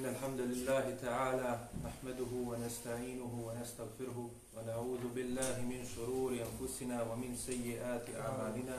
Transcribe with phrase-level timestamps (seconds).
[0.00, 1.50] إن الحمد لله تعالى
[1.84, 8.76] نحمده ونستعينه ونستغفره ونعوذ بالله من شرور أنفسنا ومن سيئات أعمالنا.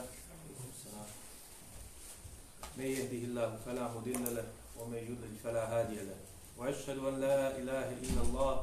[2.78, 4.48] من يهده الله فلا مضل له
[4.80, 6.18] ومن يضلل فلا هادي له.
[6.58, 8.56] وأشهد أن لا إله إلا الله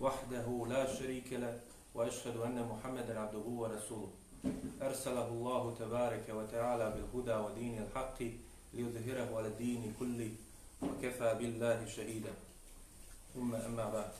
[0.00, 1.58] وحده لا شريك له
[1.94, 4.10] وأشهد أن محمدا عبده ورسوله.
[4.82, 8.18] أرسله الله تبارك وتعالى بالهدى ودين الحق
[8.74, 10.45] ليظهره على الدين كله.
[10.81, 12.33] وكفى بالله شهيدا
[13.33, 14.11] ثم أما بعد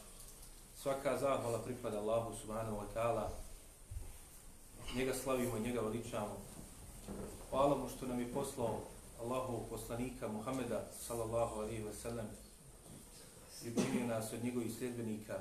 [0.82, 3.30] svaka zahvala pripada Allahu subhanahu wa ta'ala
[4.96, 6.38] njega slavimo i njega veličamo
[7.50, 8.80] hvala mu što nam je poslao
[9.22, 12.26] Allahov poslanika Muhameda sallallahu alaihi wa sallam
[13.64, 15.40] i učinio nas od njegovih sljedbenika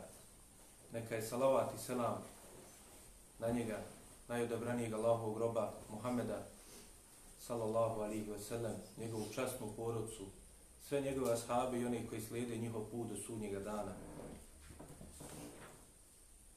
[0.93, 2.23] neka je salavat i selam
[3.39, 3.80] na njega
[4.29, 6.47] najodabranijeg Allahovog groba Muhameda
[7.47, 10.27] sallallahu alaihi wa sallam njegovu častnu porodcu
[10.88, 13.94] sve njegove ashabi i oni koji slijede njihov put do sudnjega dana.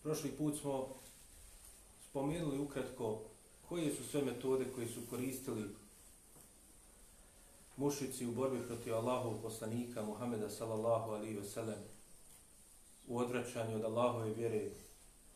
[0.02, 0.88] Prošli put smo
[2.10, 3.20] spomenuli ukratko
[3.68, 5.68] koje su sve metode koje su koristili
[7.76, 11.78] mušici u borbi protiv Allahov poslanika Muhameda sallallahu alaihi wa sellem
[13.08, 14.70] u odvraćanju od Allahove vjere,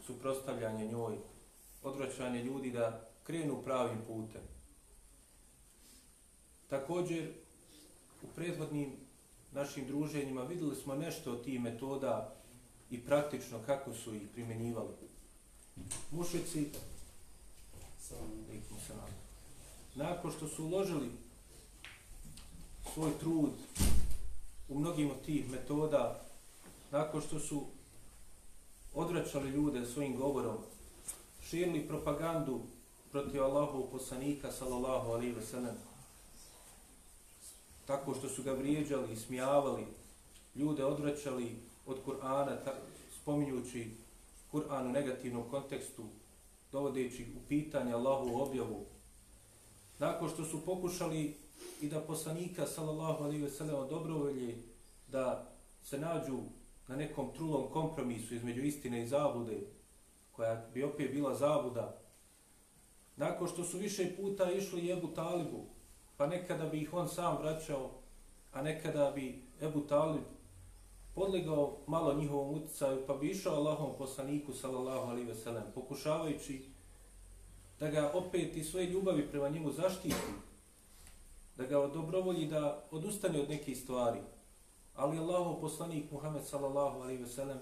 [0.07, 1.17] suprostavljanje njoj,
[1.83, 4.43] odvraćanje ljudi da krenu pravim putem.
[6.69, 7.33] Također,
[8.23, 8.93] u prethodnim
[9.53, 12.35] našim druženjima videli smo nešto od tih metoda
[12.91, 14.93] i praktično kako su ih primjenjivali.
[16.11, 16.69] Mušici,
[19.95, 21.11] nakon što su uložili
[22.95, 23.51] svoj trud
[24.69, 26.21] u mnogim od tih metoda,
[26.91, 27.67] nakon što su
[28.95, 30.57] odvraćali ljude svojim govorom,
[31.49, 32.61] širili propagandu
[33.11, 35.77] protiv Allahov poslanika, sallallahu alaihi wa sallam,
[37.93, 39.87] tako što su ga vrijeđali i smijavali,
[40.55, 42.57] ljude odvraćali od Kur'ana,
[43.21, 43.91] spominjući
[44.53, 46.03] Kur'an u negativnom kontekstu,
[46.73, 48.85] dovodeći u pitanje Allahu objavu.
[49.99, 51.37] Nakon što su pokušali
[51.81, 54.57] i da poslanika, sallallahu alaihi ve sellem, dobrovolje
[55.09, 55.53] da
[55.85, 56.39] se nađu
[56.89, 59.61] na nekom trulom kompromisu između istine i zablude,
[60.33, 61.99] koja bi opet bila zabuda,
[63.17, 65.72] nakon što su više puta išli Jebu Talibu,
[66.17, 67.91] pa nekada bi ih on sam vraćao,
[68.53, 70.23] a nekada bi Ebu Talib
[71.15, 76.63] podlegao malo njihovom utjecaju, pa bi išao Allahom poslaniku, sallallahu alaihi ve sellem, pokušavajući
[77.81, 80.15] da ga opet i svoje ljubavi prema njemu zaštiti,
[81.57, 84.21] da ga dobrovolji da odustane od nekih stvari.
[84.95, 87.59] Ali Allahov poslanik Muhammed sallallahu alaihi ve sellem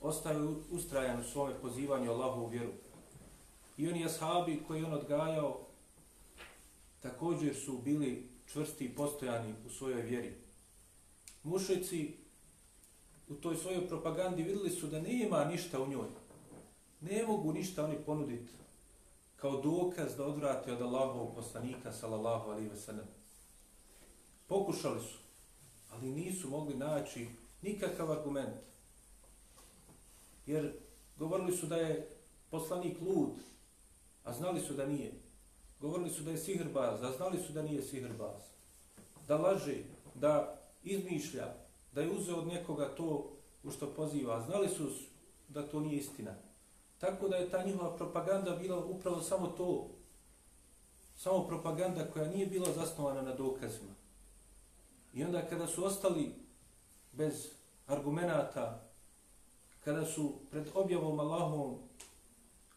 [0.00, 0.38] ostaje
[0.70, 2.72] ustrajan u svome pozivanju Allahu u vjeru.
[3.76, 5.65] I oni ashabi koji on odgajao
[7.06, 10.34] također su bili čvrsti i postojani u svojoj vjeri.
[11.42, 12.16] Mušici
[13.28, 16.08] u toj svojoj propagandi videli su da nema ništa u njoj.
[17.00, 18.52] Ne mogu ništa oni ponuditi
[19.36, 23.06] kao dokaz da odvrate od Allahovog poslanika, sallallahu alaihi ve sellem.
[24.46, 25.18] Pokušali su,
[25.90, 27.28] ali nisu mogli naći
[27.62, 28.56] nikakav argument.
[30.46, 30.72] Jer
[31.16, 32.16] govorili su da je
[32.50, 33.32] poslanik lud,
[34.24, 35.25] a znali su da nije.
[35.86, 38.42] Govorili su da je sihrbaz, a znali su da nije sihrbaz.
[39.28, 39.76] Da laže,
[40.14, 41.54] da izmišlja,
[41.92, 43.30] da je uzeo od nekoga to
[43.62, 44.42] u što poziva.
[44.46, 44.90] Znali su
[45.48, 46.34] da to nije istina.
[46.98, 49.88] Tako da je ta njihova propaganda bila upravo samo to.
[51.16, 53.94] Samo propaganda koja nije bila zasnovana na dokazima.
[55.14, 56.34] I onda kada su ostali
[57.12, 57.48] bez
[57.86, 58.90] argumenata,
[59.84, 61.78] kada su pred objavom Allahom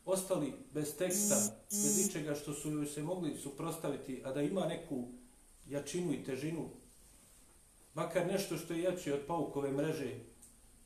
[0.10, 1.36] ostali bez teksta,
[1.72, 5.08] bez ničega što su joj se mogli suprostaviti, a da ima neku
[5.68, 6.70] jačinu i težinu,
[7.94, 10.20] makar nešto što je jače od paukove mreže,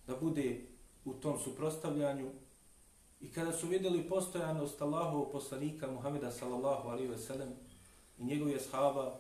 [0.08, 0.62] da bude
[1.06, 2.32] u tom suprostavljanju.
[3.22, 7.50] I kada su vidjeli postojanost Allahovog poslanika Muhameda sallallahu alaihi ve sellem
[8.18, 9.20] i njegove shaba,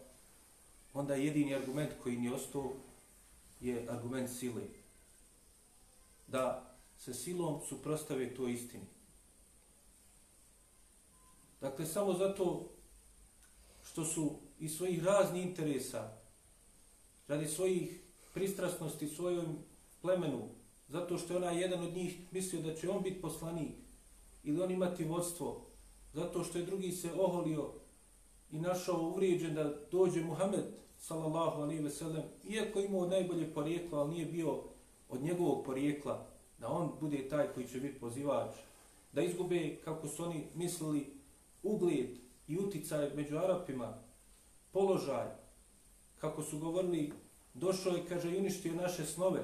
[0.93, 2.73] onda jedini argument koji nije ostao
[3.61, 4.61] je argument sile.
[6.27, 8.92] Da se silom suprostave to istini.
[11.63, 12.69] Dakle, samo zato
[13.83, 16.11] što su i svojih raznih interesa,
[17.27, 19.57] radi svojih pristrasnosti svojom
[20.01, 20.49] plemenu,
[20.87, 23.75] zato što je onaj jedan od njih mislio da će on biti poslanik
[24.43, 25.65] ili on imati vodstvo,
[26.13, 27.69] zato što je drugi se oholio
[28.51, 30.65] i našao uvrijeđen da dođe Muhammed,
[30.99, 34.63] sallallahu alaihi ve sellem, iako imao najbolje porijeklo, ali nije bio
[35.09, 36.27] od njegovog porijekla,
[36.59, 38.55] da on bude taj koji će biti pozivač,
[39.13, 41.12] da izgube, kako su oni mislili,
[41.63, 42.17] ugled
[42.47, 43.93] i uticaj među Arapima,
[44.71, 45.27] položaj,
[46.19, 47.13] kako su govorili
[47.53, 49.41] došao je, kaže, i uništio naše snove,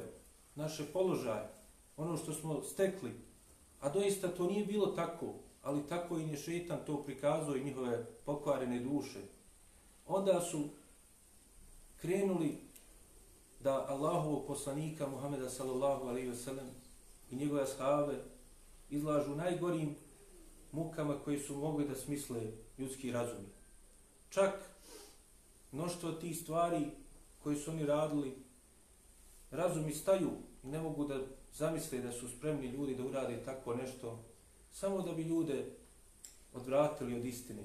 [0.56, 1.50] naše položaje,
[1.98, 3.12] ono što smo stekli.
[3.80, 8.06] A doista to nije bilo tako, ali tako im je šeitan to prikazao i njihove
[8.26, 9.20] pokvarene duše.
[10.08, 10.70] Onda su
[12.02, 12.58] krenuli
[13.64, 16.68] da Allahovog poslanika Muhameda sallallahu alaihi ve sellem
[17.32, 18.16] i njegove ashave
[18.90, 19.96] izlažu najgorim
[20.72, 22.42] mukama koji su mogli da smisle
[22.78, 23.46] ljudski razum.
[24.30, 24.54] Čak
[25.72, 26.86] mnoštvo tih stvari
[27.44, 28.36] koji su oni radili,
[29.52, 30.32] razumi staju
[30.64, 31.20] i ne mogu da
[31.54, 34.20] zamisle da su spremni ljudi da urade tako nešto,
[34.72, 35.66] samo da bi ljude
[36.54, 37.64] odvratili od istine.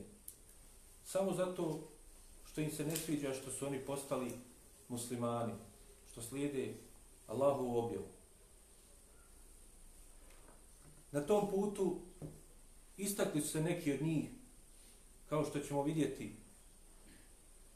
[1.04, 1.80] Samo zato
[2.52, 4.32] što im se ne sviđa što su oni postali
[4.88, 5.52] muslimani,
[6.12, 6.74] što slijede
[7.26, 8.06] Allahu objavu.
[11.12, 11.96] Na tom putu
[12.96, 14.24] istakli su se neki od njih,
[15.28, 16.32] kao što ćemo vidjeti.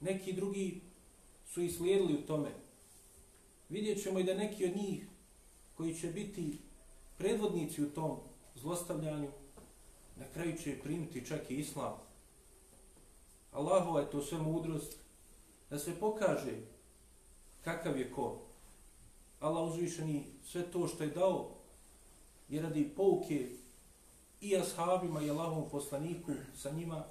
[0.01, 0.81] Neki drugi
[1.47, 2.51] su i slijedili u tome.
[3.69, 5.07] Vidjet ćemo i da neki od njih
[5.75, 6.59] koji će biti
[7.19, 8.17] predvodnici u tom
[8.55, 9.31] zlostavljanju,
[10.17, 11.95] na kraju će primiti čak i islam.
[13.53, 14.97] Allahova je to sve mudrost
[15.71, 16.53] da se pokaže
[17.65, 18.41] kakav je ko.
[19.41, 21.59] Allah uzvišeni sve to što je dao
[22.49, 23.49] je radi pouke
[24.41, 27.05] i ashabima i Allahovom poslaniku sa njima,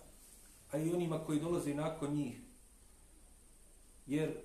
[0.72, 2.42] a i onima koji dolaze nakon njih.
[4.08, 4.38] Jer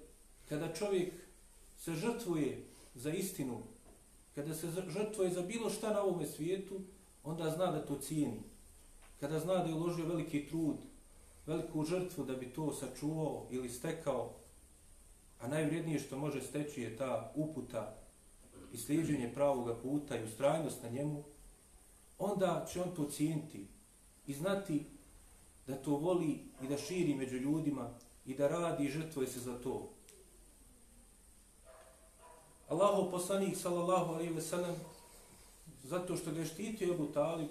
[0.49, 1.13] kada čovjek
[1.79, 3.63] se žrtvuje za istinu,
[4.35, 6.81] kada se žrtvuje za bilo šta na ovome svijetu,
[7.25, 8.43] onda zna da to cijeni.
[9.21, 10.77] Kada zna da je uložio veliki trud,
[11.47, 14.35] veliku žrtvu da bi to sačuvao ili stekao,
[15.41, 17.97] a najvrednije što može steći je ta uputa
[18.73, 21.25] i sliđenje pravog puta i ustrajnost na njemu,
[22.23, 23.67] onda će on to cijeniti
[24.27, 24.85] i znati
[25.67, 27.91] da to voli i da širi među ljudima
[28.27, 29.89] i da radi i žrtvuje se za to.
[32.69, 34.75] Allahu poslanik sallallahu alejhi ve sellem
[35.85, 37.49] zato što ga štiti Abu Talib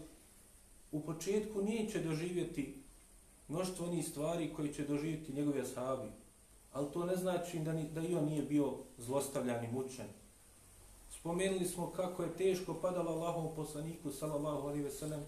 [0.92, 2.76] u početku neće doživjeti
[3.48, 6.10] mnoštvo onih stvari koje će doživjeti njegovi ashabi.
[6.74, 10.21] Ali to ne znači da, ni, da i on nije bio zlostavljan i mučen.
[11.22, 15.22] Spomenuli smo kako je teško padalo Allahovom poslaniku sallallahu alaihi ve sellem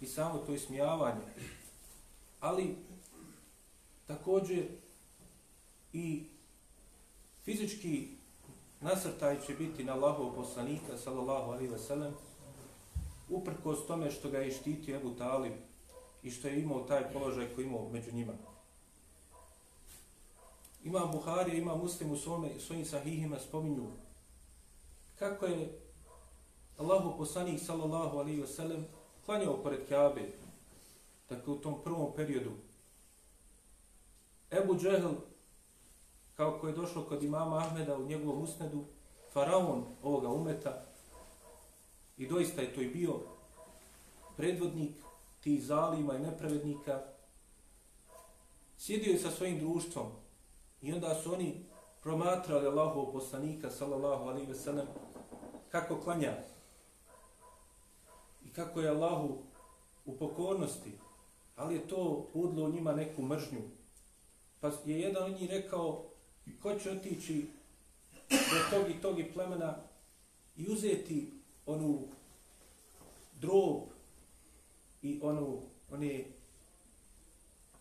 [0.00, 1.20] i samo to ismijavanje.
[2.40, 2.76] Ali
[4.06, 4.66] također
[5.92, 6.24] i
[7.44, 8.08] fizički
[8.80, 12.14] nasrtaj će biti na Allahov poslanika, sallallahu alaihi ve sellem,
[13.28, 15.52] uprkos tome što ga je štitio Ebu Talib
[16.22, 18.32] i što je imao taj položaj koji imao među njima.
[20.84, 23.86] Ima Buhari, ima muslim u svome, svojim sahihima spominju
[25.20, 25.80] kako je
[26.78, 28.86] Allahu poslanik sallallahu alaihi ve sellem
[29.26, 30.22] klanjao pored Kaabe,
[31.28, 32.50] tako u tom prvom periodu.
[34.50, 35.14] Ebu Džehl
[36.36, 38.84] kao ko je došlo kod imama Ahmeda u njegovom usnedu,
[39.32, 40.82] faraon ovoga umeta,
[42.16, 43.20] i doista je to i bio
[44.36, 44.94] predvodnik
[45.40, 47.02] tih zalima i nepravednika,
[48.78, 50.06] sjedio je sa svojim društvom
[50.82, 51.64] i onda su oni
[52.02, 54.86] promatrali Allahov poslanika, sallallahu alaihi ve sellem,
[55.70, 56.36] kako klanja
[58.44, 59.38] i kako je Allahu
[60.04, 60.92] u pokornosti,
[61.56, 63.60] ali je to udlo njima neku mržnju.
[64.60, 66.04] Pa je jedan od njih rekao,
[66.62, 67.46] ko će otići
[68.30, 68.36] do
[68.70, 69.76] tog i tog i plemena
[70.56, 71.32] i uzeti
[71.66, 72.08] onu
[73.40, 73.82] drob
[75.02, 75.62] i onu,
[75.92, 76.24] one,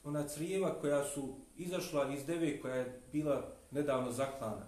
[0.04, 4.68] ona crijeva koja su izašla iz deve koja je bila nedavno zaklana.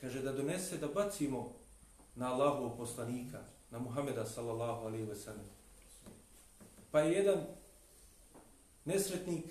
[0.00, 1.52] Kaže da donese da bacimo
[2.14, 3.40] na Allahov poslanika,
[3.70, 5.46] na Muhameda sallallahu alaihi ve sellem.
[6.90, 7.46] Pa je jedan
[8.84, 9.44] nesretnik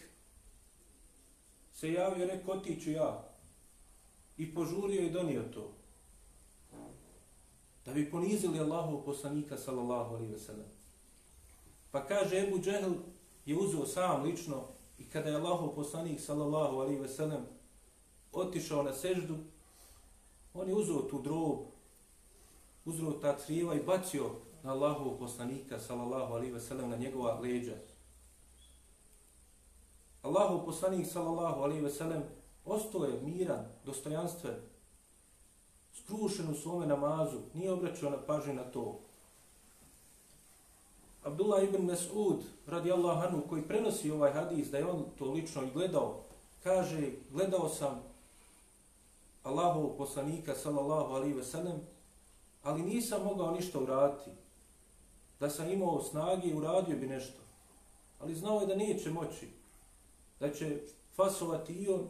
[1.74, 3.24] se javio, rekao, otiću ja,
[4.38, 5.72] i požurio i donio to.
[7.86, 10.68] Da bi ponizili Allahu poslanika sallallahu alaihi ve sellem.
[11.92, 12.92] Pa kaže Ebu Džehl
[13.46, 14.68] je uzeo sam lično
[15.00, 17.46] i kada je Allahu poslanik sallallahu alaihi ve sellem
[18.32, 19.38] otišao na seždu,
[20.54, 21.66] on je uzeo tu drobu
[22.86, 24.30] uzro ta crijeva i bacio
[24.64, 27.76] na Allahu poslanika sallallahu alaihi ve sellem na njegova leđa.
[30.22, 32.24] Allahov poslanik sallallahu alaihi ve sellem
[32.66, 34.56] Ostao je miran, dostojanstven,
[35.94, 39.00] skrušen u svome namazu, nije obraćao na pažnje na to.
[41.24, 45.72] Abdullah ibn Mas'ud, radi Allahanu, koji prenosi ovaj hadis, da je on to lično i
[45.74, 46.24] gledao,
[46.64, 48.04] kaže, gledao sam
[49.44, 51.82] Allahov poslanika, sallallahu alaihi ve sellem,
[52.64, 54.30] ali nisam mogao ništa uraditi.
[55.40, 57.40] Da sam imao snage uradio bi nešto.
[58.20, 59.48] Ali znao je da neće moći.
[60.40, 60.80] Da će
[61.16, 62.08] fasovati i on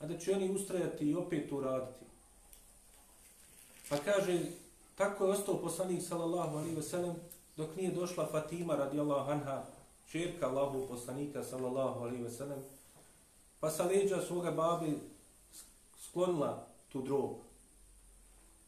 [0.00, 2.04] a da će oni ustrajati i opet uraditi.
[3.88, 4.40] Pa kaže,
[4.96, 7.14] tako je ostao poslanik sallallahu alaihi ve sellem
[7.56, 9.64] dok nije došla Fatima radijallahu anha,
[10.10, 12.58] čerka Allahu poslanika sallallahu alaihi ve sellem,
[13.60, 14.98] pa sa leđa svoga babi
[16.08, 17.45] sklonila tu drogu.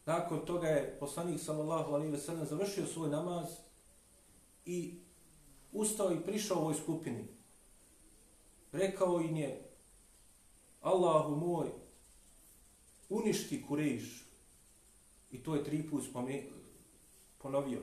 [0.09, 3.45] Nakon toga je poslanik sallallahu alaihi ve sellem završio svoj namaz
[4.65, 4.99] i
[5.71, 7.27] ustao i prišao ovoj skupini.
[8.71, 9.69] Rekao im je,
[10.81, 11.67] Allahu moj,
[13.09, 14.25] uništi Kurejš.
[15.31, 16.03] I to je tri put
[17.37, 17.79] ponovio.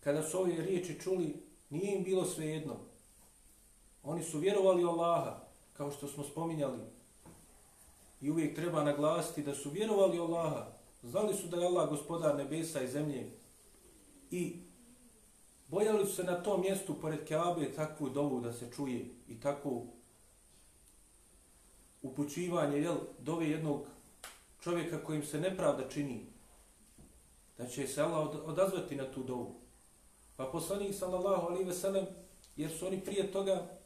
[0.00, 2.76] Kada su ove riječi čuli, nije im bilo svejedno.
[4.02, 5.40] Oni su vjerovali Allaha,
[5.72, 7.01] kao što smo spominjali.
[8.22, 10.66] I uvijek treba naglasiti da su vjerovali Allaha.
[11.02, 13.30] Znali su da je Allah gospodar nebesa i zemlje.
[14.30, 14.56] I
[15.68, 19.86] bojali su se na tom mjestu pored Kaabe takvu dovu da se čuje i takvu
[22.02, 23.86] upućivanje jel, dove jednog
[24.60, 26.26] čovjeka kojim se nepravda čini.
[27.58, 29.54] Da će se Allah odazvati na tu dovu.
[30.36, 32.06] Pa poslanik sallallahu alaihi ve sellem,
[32.56, 33.81] jer su oni prije toga,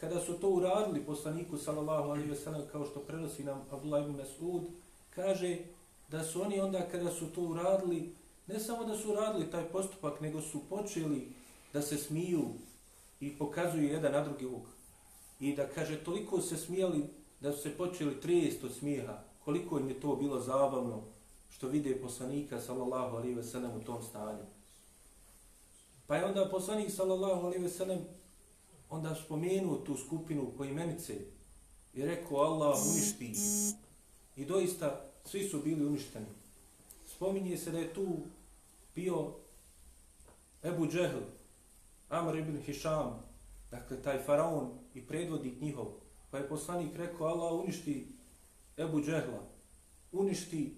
[0.00, 4.20] kada su to uradili poslaniku sallallahu alaihi ve sellem, kao što prenosi nam Abdullah ibn
[4.20, 4.62] Mas'ud,
[5.10, 5.58] kaže
[6.08, 8.14] da su oni onda kada su to uradili,
[8.46, 11.28] ne samo da su uradili taj postupak, nego su počeli
[11.72, 12.44] da se smiju
[13.20, 14.62] i pokazuju jedan na drugi uk.
[15.40, 17.04] I da kaže, toliko se smijali
[17.40, 21.02] da su se počeli trijest od smijeha, koliko im je to bilo zabavno
[21.50, 24.44] što vide poslanika sallallahu alaihi ve sellem u tom stanju.
[26.06, 27.98] Pa je onda poslanik sallallahu alaihi ve sellem
[28.90, 31.14] onda spomenuo tu skupinu po imenice
[31.94, 33.34] i rekao Allah uništi.
[34.36, 36.26] I doista svi su bili uništeni.
[37.06, 38.18] Spominje se da je tu
[38.94, 39.32] bio
[40.64, 41.20] Ebu Džehl,
[42.08, 43.22] Amr ibn Hisham,
[43.70, 45.86] dakle taj faraon i predvodnik njihov.
[46.30, 48.06] Pa je poslanik rekao Allah uništi
[48.76, 49.42] Ebu Džehla,
[50.12, 50.74] uništi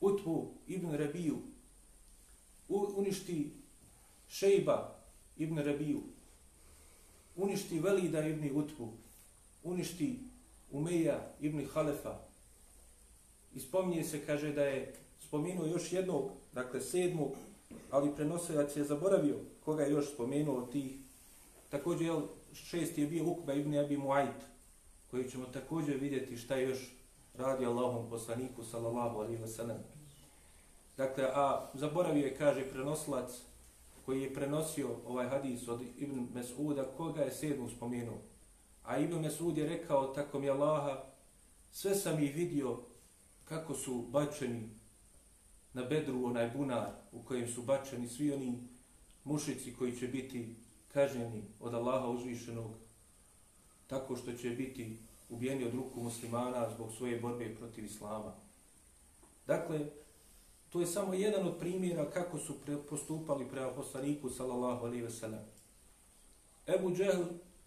[0.00, 1.38] Utbu ibn Rebiju,
[2.68, 3.52] uništi
[4.28, 4.96] Šejba
[5.36, 6.02] ibn Rabiju,
[7.40, 8.92] uništi Velida ibn Utbu,
[9.62, 10.18] uništi
[10.70, 12.18] Umeja ibn Halefa.
[13.54, 17.32] I spominje se, kaže da je spomenuo još jednog, dakle sedmog,
[17.90, 20.92] ali prenosilac je zaboravio koga je još spomenuo od tih.
[21.68, 22.20] Također je
[22.52, 24.40] šest je bio Ukba ibn Abi Muajt,
[25.10, 26.92] koji ćemo također vidjeti šta je još
[27.34, 29.78] radi Allahom poslaniku, sallallahu alaihi wa sallam.
[30.96, 33.30] Dakle, a zaboravio je, kaže, prenosilac
[34.04, 38.18] koji je prenosio ovaj hadis od Ibn Mes'uda, koga je sedmu spomenuo.
[38.82, 41.04] A Ibn Mes'ud je rekao, tako mi Allaha,
[41.72, 42.78] sve sam ih vidio
[43.44, 44.68] kako su bačeni
[45.72, 48.58] na bedru onaj bunar u kojem su bačeni svi oni
[49.24, 50.56] mušici koji će biti
[50.92, 52.70] kažnjeni od Allaha uzvišenog
[53.86, 58.32] tako što će biti ubijeni od ruku muslimana zbog svoje borbe protiv Islama.
[59.46, 59.86] Dakle,
[60.70, 62.54] To je samo jedan od primjera kako su
[62.90, 65.44] postupali prema poslaniku sallallahu alaihi ve sellem.
[66.66, 67.22] Ebu Džehl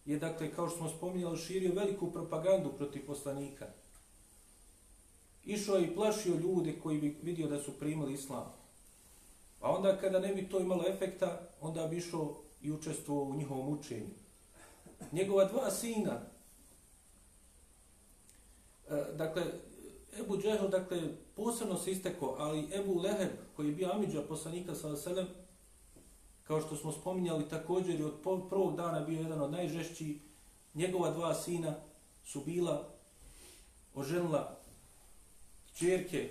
[0.05, 3.67] je, dakle, kao što smo spominjali, širio veliku propagandu protiv poslanika.
[5.43, 8.53] Išao je i plašio ljude koji bi vidio da su primili islam.
[9.61, 13.79] A onda kada ne bi to imalo efekta, onda bi išao i učestvovao u njihovom
[13.79, 14.09] učenju.
[15.11, 16.21] Njegova dva sina,
[18.89, 19.43] e, dakle,
[20.19, 21.01] Ebu Džehl, dakle,
[21.35, 25.27] posebno se istekao, ali Ebu Leheb, koji je bio Amidža poslanika sa Veselem,
[26.43, 28.13] kao što smo spominjali također i od
[28.49, 30.17] prvog dana bio jedan od najžešćih,
[30.73, 31.75] njegova dva sina
[32.25, 32.89] su bila
[33.95, 34.57] oženila
[35.75, 36.29] čerke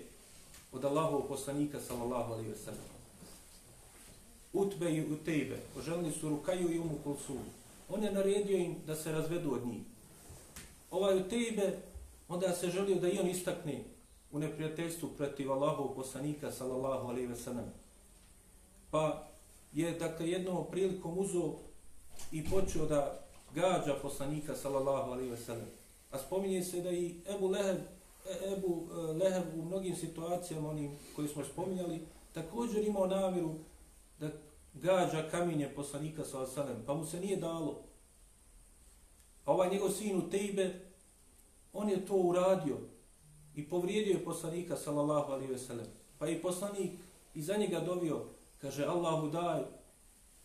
[0.72, 2.92] od Allahovog poslanika sallallahu alaihi ve sellem.
[4.52, 7.36] Utbe i Utejbe, oženili su Rukaju i Umu Kulsu.
[7.88, 9.82] On je naredio im da se razvedu od njih.
[10.90, 11.78] Ovaj Utejbe
[12.28, 13.84] onda se želio da i on istakne
[14.32, 17.72] u neprijateljstvu protiv Allahov poslanika sallallahu alejhi ve sellem.
[18.90, 19.28] Pa
[19.72, 21.54] je dakle jednom prilikom uzo
[22.32, 23.18] i počeo da
[23.54, 25.66] gađa poslanika sallallahu alejhi ve sellem.
[26.10, 27.76] A spominje se da i Ebu Leheb,
[28.30, 33.54] e, Ebu e, Leheb u mnogim situacijama onim koji smo spominjali također imao namjeru
[34.18, 34.30] da
[34.74, 37.82] gađa kamenje poslanika sallallahu alejhi ve sellem, pa mu se nije dalo.
[39.44, 40.91] A ovaj njegov sin u Tejbe,
[41.72, 42.76] on je to uradio
[43.54, 45.86] i povrijedio je poslanika sallallahu alaihi ve sellem.
[46.18, 46.90] Pa i poslanik
[47.34, 48.24] iza njega dovio,
[48.58, 49.62] kaže Allahu daj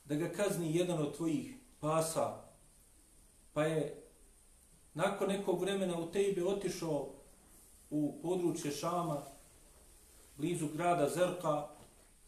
[0.06, 2.44] da ga kazni jedan od tvojih pasa.
[3.54, 4.04] Pa je
[4.94, 7.10] nakon nekog vremena u Tejbe otišao
[7.90, 9.24] u područje Šama,
[10.38, 11.68] blizu grada Zerka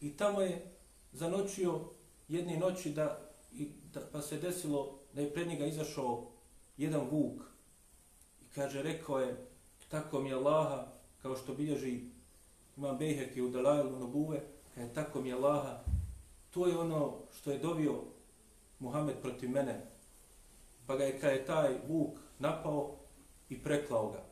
[0.00, 0.74] i tamo je
[1.12, 1.80] zanočio
[2.28, 6.26] jedne noći da, i, da pa se desilo da je pred njega izašao
[6.76, 7.49] jedan vuk.
[8.54, 9.46] Kaže, rekao je,
[9.88, 10.86] tako mi Allaha,
[11.22, 12.00] kao što bilježi
[12.76, 14.42] imam Bejheki u Dalajlu Nobuve,
[14.74, 15.84] kada tako mi Allaha,
[16.50, 17.94] to je ono što je dobio
[18.78, 19.86] Muhammed protiv mene.
[20.86, 22.96] Pa ga je kada je taj vuk napao
[23.48, 24.24] i preklao ga.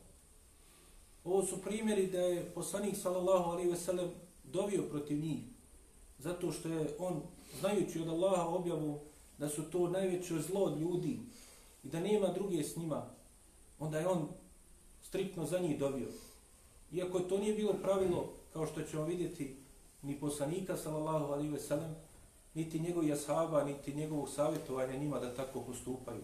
[1.25, 4.11] Ovo su primjeri da je poslanik sallallahu alaihi veselem
[4.45, 5.45] dovio protiv njih.
[6.19, 7.23] Zato što je on,
[7.61, 9.01] znajući od Allaha objavu
[9.39, 11.21] da su to najveće zlo od ljudi
[11.85, 13.11] i da nema druge s njima,
[13.79, 14.29] onda je on
[15.03, 16.09] striktno za njih dovio.
[16.93, 19.57] Iako to nije bilo pravilo, kao što ćemo vidjeti,
[20.03, 21.95] ni poslanika, sallallahu alaihi ve sellem,
[22.55, 26.23] niti njegovih ashaba, niti njegovog savjetovanja njima da tako postupaju.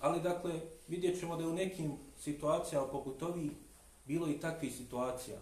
[0.00, 3.50] Ali, dakle, vidjet ćemo da je u nekim situacijama poput ovih
[4.06, 5.38] bilo i takvih situacija.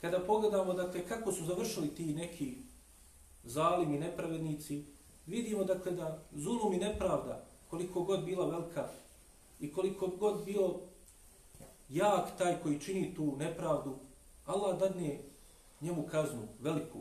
[0.00, 2.56] Kada pogledamo, dakle, kako su završili ti neki
[3.44, 4.84] zalimi, nepravednici,
[5.26, 8.88] vidimo, dakle, da zulum i nepravda, koliko god bila velika
[9.60, 10.80] i koliko god bio
[11.88, 13.98] jak taj koji čini tu nepravdu,
[14.46, 15.18] Allah dadne
[15.80, 17.00] njemu kaznu veliku.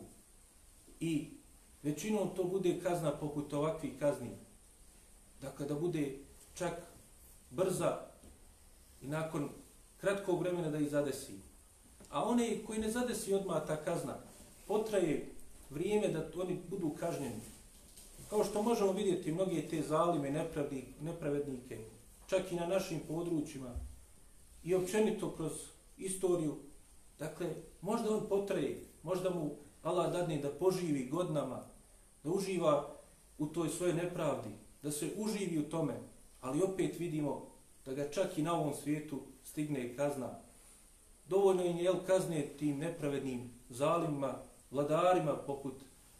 [1.00, 1.30] I
[1.84, 4.30] većinom to bude kazna poput ovakvih kazni.
[5.42, 6.18] Dakle, da bude
[6.54, 6.74] čak
[7.50, 8.00] brza
[9.02, 9.50] i nakon
[9.98, 11.34] kratkog vremena da ih zadesi.
[12.10, 14.18] A one koji ne zadesi odmah ta kazna,
[14.68, 15.30] potraje
[15.70, 17.42] vrijeme da oni budu kažnjeni.
[18.30, 21.80] Kao što možemo vidjeti mnoge te zalime, nepravdi, nepravednike,
[22.28, 23.76] čak i na našim područjima
[24.64, 25.52] i općenito kroz
[25.98, 26.56] istoriju,
[27.20, 27.50] dakle,
[27.82, 31.64] možda on potraje, možda mu Allah dadne da poživi godinama,
[32.24, 32.96] da uživa
[33.38, 34.50] u toj svojoj nepravdi,
[34.84, 35.94] da se uživi u tome,
[36.42, 37.48] ali opet vidimo
[37.86, 40.30] da ga čak i na ovom svijetu stigne kazna.
[41.28, 44.36] Dovoljno je jel kazne tim nepravednim zalimima,
[44.72, 45.74] vladarima poput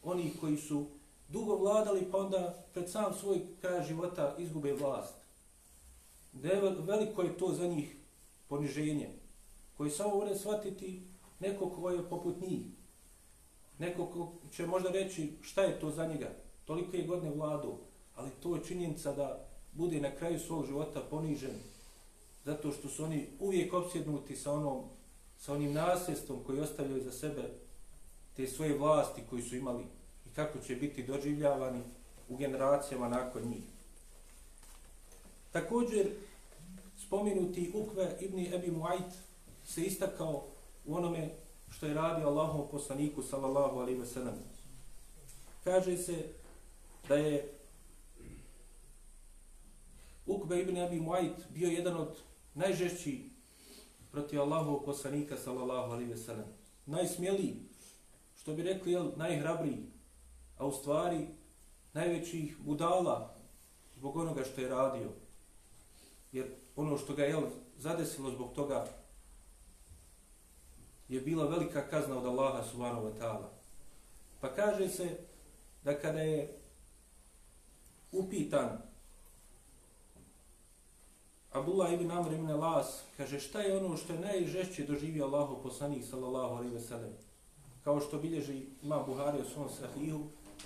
[0.04, 0.86] onih koji su
[1.30, 5.23] dugo vladali pa onda pred sam svoj kraj života izgube vlast.
[6.34, 7.96] Veliko je to za njih
[8.48, 9.10] poniženje,
[9.78, 11.02] koji samo vore shvatiti
[11.40, 12.62] neko ko je poput njih.
[13.80, 16.30] Neko ko će možda reći šta je to za njega,
[16.66, 17.78] toliko je godine vladu,
[18.16, 21.56] ali to je činjenica da bude na kraju svog života ponižen,
[22.46, 24.84] zato što su oni uvijek opsjednuti sa, onom,
[25.38, 27.44] sa onim nasljedstvom koji ostavljaju za sebe
[28.36, 29.84] te svoje vlasti koji su imali
[30.26, 31.82] i kako će biti doživljavani
[32.30, 33.73] u generacijama nakon njih.
[35.54, 36.08] Također,
[36.98, 39.14] spomenuti Ukve ibn Ebi Muajt
[39.66, 40.44] se istakao
[40.86, 41.30] u onome
[41.72, 44.34] što je radio Allahom poslaniku sallallahu alaihi ve sellem.
[45.64, 46.26] Kaže se
[47.08, 47.54] da je
[50.26, 52.18] Ukve ibn Abi Muajt bio jedan od
[52.54, 53.30] najžešći
[54.12, 56.46] protiv Allahovog poslanika sallallahu alaihi ve sellem.
[56.86, 57.56] Najsmjeliji,
[58.42, 59.78] što bi rekli, jel, najhrabriji,
[60.58, 61.28] a u stvari
[61.94, 63.36] najvećih budala
[63.96, 65.23] zbog onoga što je radio.
[66.34, 67.42] Jer ono što ga je
[67.78, 68.86] zadesilo zbog toga
[71.10, 73.50] je bila velika kazna od Allaha subhanahu wa ta'ala.
[74.42, 75.18] Pa kaže se
[75.84, 76.60] da kada je
[78.12, 78.78] upitan
[81.52, 86.04] Abdullah ibn Amr ibn Las kaže šta je ono što je najžešće doživio Allahu poslanik
[86.10, 87.14] sallallahu alaihi ve sellem
[87.84, 90.24] kao što bilježi ima Buhari u svom sahihu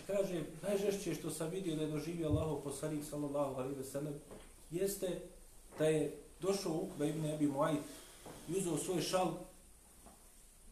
[0.08, 4.14] kaže najžešće što sam vidio da je doživio Allahu poslanik sallallahu alaihi ve sellem
[4.72, 5.22] jeste
[5.80, 7.82] da je došao Ukba ibn Abi Muayt
[8.50, 9.34] i uzeo svoj šal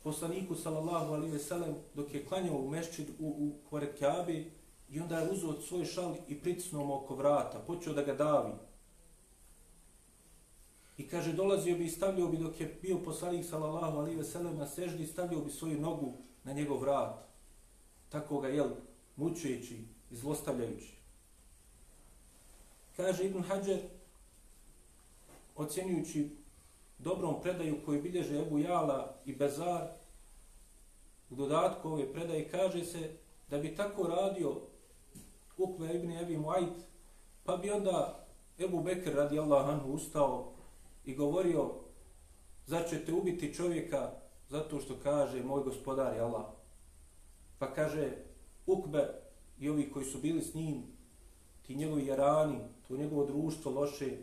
[0.04, 4.44] poslaniku sallallahu alaihi ve sellem dok je klanjao u mešćid u, u pored Kabe
[4.90, 8.52] i onda je uzeo svoj šal i pritisnuo mu oko vrata, počeo da ga davi.
[10.98, 14.58] I kaže, dolazio bi i stavljao bi dok je bio poslanik sallallahu alaihi ve sellem
[14.58, 16.14] na seždi, stavljao bi svoju nogu
[16.44, 17.26] na njegov vrat.
[18.10, 18.70] Tako ga, jel,
[19.16, 19.76] mučujući
[20.12, 20.96] i zlostavljajući.
[22.96, 23.80] Kaže Ibn Hajar,
[25.56, 26.38] ocjenjujući
[26.98, 29.88] dobrom predaju koju bilježe Ebu Jala i Bezar,
[31.30, 33.18] u dodatku ove predaje kaže se
[33.50, 34.62] da bi tako radio
[35.58, 36.78] Ukve ibn Ebi Muajt,
[37.44, 38.28] pa bi onda
[38.60, 40.54] Ebu Bekr radi Allah anhu ustao
[41.06, 41.72] i govorio
[42.66, 44.12] zar ćete ubiti čovjeka
[44.50, 46.46] zato što kaže moj gospodar je Allah.
[47.60, 48.12] Pa kaže
[48.66, 49.08] Ukbe
[49.60, 50.84] i ovi koji su bili s njim,
[51.62, 54.18] ti njegovi jarani, to njegovo društvo loše,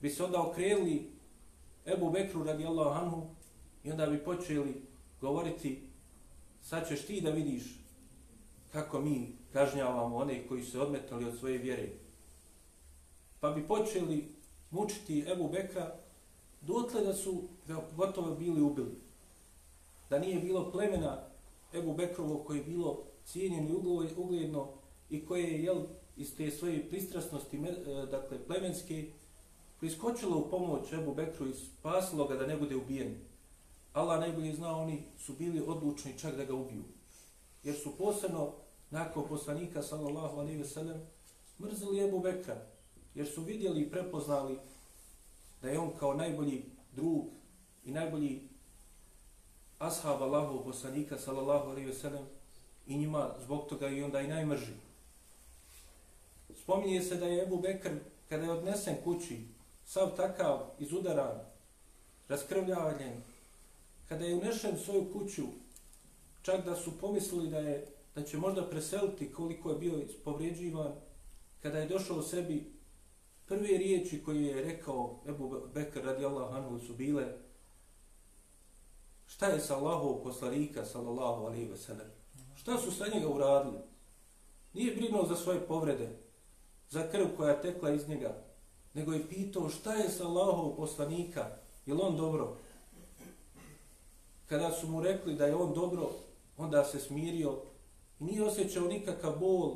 [0.00, 1.10] bi se onda okrenuli
[1.86, 3.26] Ebu Bekru radi anhu
[3.84, 4.82] i onda bi počeli
[5.20, 5.82] govoriti
[6.62, 7.62] sad ćeš ti da vidiš
[8.72, 11.88] kako mi kažnjavamo one koji se odmetali od svoje vjere.
[13.40, 14.28] Pa bi počeli
[14.70, 15.94] mučiti Ebu Bekra
[16.60, 19.00] dotle da su ga gotovo bili ubili.
[20.10, 21.22] Da nije bilo plemena
[21.74, 24.68] Ebu Bekrovo koje je bilo cijenjeno i ugledno
[25.10, 25.82] i koje je jel,
[26.16, 29.10] iz te svoje pristrasnosti e, dakle, plemenske
[29.86, 33.14] priskočilo u pomoć Ebu Bekru i spasilo ga da ne bude ubijen.
[33.92, 36.82] Allah najbolje zna, oni su bili odlučni čak da ga ubiju.
[37.62, 38.52] Jer su posebno,
[38.90, 41.00] nakon poslanika, sallallahu alaihi ve sellem,
[41.60, 42.56] mrzili Ebu Bekra.
[43.14, 44.58] Jer su vidjeli i prepoznali
[45.62, 47.24] da je on kao najbolji drug
[47.84, 48.48] i najbolji
[49.78, 52.26] ashab Allahov poslanika, sallallahu alaihi ve sellem,
[52.86, 54.72] i njima zbog toga i onda i najmrži.
[56.62, 57.90] Spominje se da je Ebu Bekr,
[58.28, 59.55] kada je odnesen kući,
[59.86, 61.40] sav takav izudaran,
[62.28, 63.22] raskrvljavanjen,
[64.08, 65.42] kada je unešen u svoju kuću,
[66.42, 70.92] čak da su pomislili da je da će možda preseliti koliko je bio povrijeđivan,
[71.62, 72.72] kada je došao u sebi,
[73.46, 77.24] prve riječi koje je rekao Ebu Bekr radijallahu anhu su bile
[79.26, 82.10] šta je sa Allahov poslanika sallallahu alaihi ve sellem?
[82.56, 83.78] Šta su sa njega uradili?
[84.72, 86.08] Nije brinuo za svoje povrede,
[86.90, 88.34] za krv koja tekla iz njega,
[88.96, 91.46] nego je pitao šta je sa Allahov poslanika,
[91.86, 92.56] je on dobro?
[94.48, 96.10] Kada su mu rekli da je on dobro,
[96.56, 97.58] onda se smirio
[98.20, 99.74] i nije osjećao nikakav bol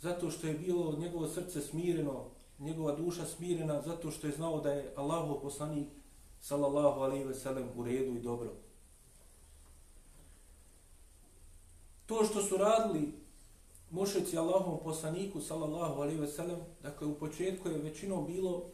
[0.00, 2.24] zato što je bilo njegovo srce smireno,
[2.58, 5.88] njegova duša smirena zato što je znao da je Allahov poslanik
[6.40, 8.52] sallallahu alaihi ve sellem u redu i dobro.
[12.06, 13.25] To što su radili
[13.96, 18.64] mušici Allahom poslaniku sallallahu alaihi ve sellem, dakle u početku je većinom bilo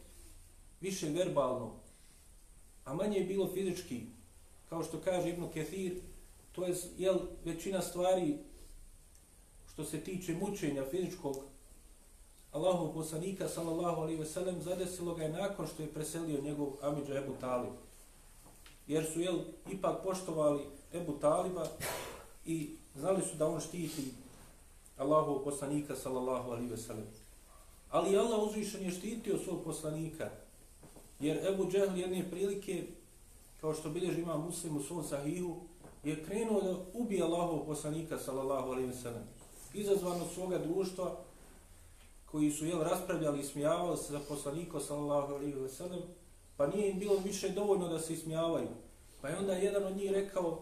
[0.81, 1.71] više verbalno,
[2.85, 4.01] a manje je bilo fizički,
[4.69, 6.01] kao što kaže Ibn Kethir,
[6.51, 8.37] to je jel, većina stvari
[9.73, 11.35] što se tiče mučenja fizičkog
[12.51, 17.17] Allahov poslanika sallallahu alaihi ve sellem zadesilo ga je nakon što je preselio njegov Amidža
[17.17, 17.73] Ebu Talib.
[18.87, 19.39] Jer su jel,
[19.71, 21.67] ipak poštovali Ebu Taliba
[22.45, 24.22] i znali su da on štiti
[24.97, 27.07] Allahov poslanika sallallahu alaihi ve sellem.
[27.89, 30.29] Ali Allah uzvišen je štitio svog poslanika.
[31.19, 32.83] Jer Ebu Džehl jedne prilike,
[33.61, 35.55] kao što bilježi ima muslim u svom sahihu,
[36.03, 39.23] je krenuo da ubije Allahov poslanika sallallahu alaihi ve sellem.
[39.73, 41.17] Izazvano svoga društva,
[42.25, 46.01] koji su jel, raspravljali i smijavali se za poslanika sallallahu alaihi ve sellem,
[46.57, 48.67] pa nije im bilo više dovoljno da se ismijavaju.
[49.21, 50.61] Pa je onda jedan od njih rekao,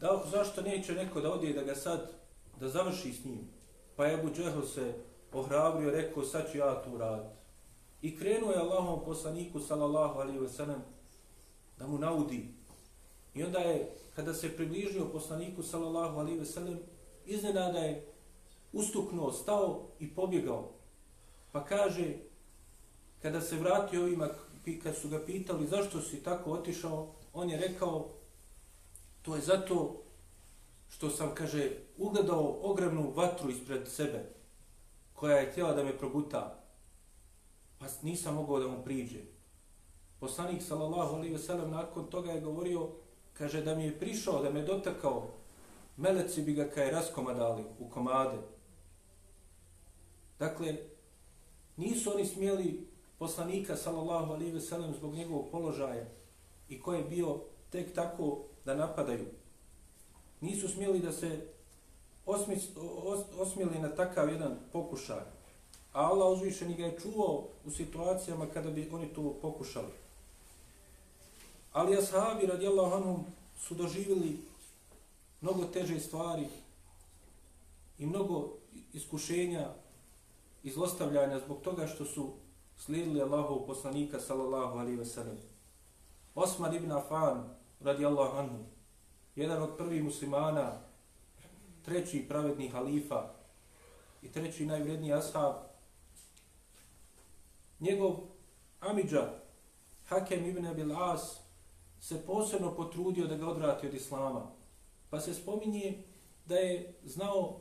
[0.00, 2.10] da, zašto neće neko da odje da ga sad,
[2.60, 3.48] da završi s njim?
[3.96, 4.94] Pa je Abu Džehl se
[5.32, 7.34] ohrabrio, rekao, sad ću ja tu raditi.
[8.02, 10.82] I krenuo je Allahom poslaniku, sallallahu alaihi ve sellem,
[11.78, 12.48] da mu naudi.
[13.34, 16.78] I onda je, kada se približio poslaniku, sallallahu alaihi ve sellem,
[17.26, 18.06] iznenada je
[18.72, 20.70] ustuknuo, stao i pobjegao.
[21.52, 22.14] Pa kaže,
[23.22, 24.28] kada se vratio ovima,
[24.82, 28.08] kad su ga pitali zašto si tako otišao, on je rekao,
[29.22, 30.02] to je zato
[30.88, 34.24] što sam, kaže, ugledao ogromnu vatru ispred sebe,
[35.12, 36.62] koja je htjela da me proguta,
[37.78, 39.20] pa nisam mogao da mu priđe.
[40.20, 42.88] Poslanik, sallallahu alaihi ve sellem, nakon toga je govorio,
[43.32, 45.28] kaže, da mi je prišao, da me dotakao,
[45.96, 48.38] meleci bi ga kaj raskomadali u komade.
[50.38, 50.76] Dakle,
[51.76, 52.86] nisu oni smjeli
[53.18, 56.04] poslanika, sallallahu alaihi ve sellem, zbog njegovog položaja
[56.68, 59.26] i ko je bio tek tako da napadaju
[60.40, 61.46] nisu smjeli da se
[62.26, 62.68] osmis,
[63.02, 65.24] os, osmjeli na takav jedan pokušaj.
[65.92, 69.92] A Allah uzvišeni ga je čuvao u situacijama kada bi oni to pokušali.
[71.72, 73.24] Ali ashabi radijallahu anhum
[73.58, 74.38] su doživjeli
[75.40, 76.46] mnogo teže stvari
[77.98, 78.52] i mnogo
[78.92, 79.68] iskušenja
[80.62, 82.32] i zlostavljanja zbog toga što su
[82.76, 85.38] slijedili Allahov poslanika sallallahu alaihi ve sellem.
[86.34, 88.64] Osman ibn Afan radijallahu anhu
[89.36, 90.72] jedan od prvih muslimana,
[91.84, 93.28] treći pravedni halifa
[94.22, 95.54] i treći najvredniji ashab,
[97.80, 98.16] njegov
[98.80, 99.30] Amidža,
[100.08, 101.36] Hakem ibn Abil As,
[102.00, 104.46] se posebno potrudio da ga odvrati od Islama.
[105.10, 106.02] Pa se spominje
[106.46, 107.60] da je znao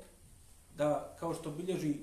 [0.77, 1.95] da, kao što bilježi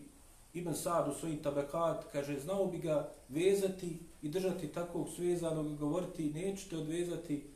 [0.54, 5.76] Ibn Sad u svojim tabakat, kaže, znao bi ga vezati i držati takvog svezanog i
[5.76, 7.46] govoriti, neću te odvezati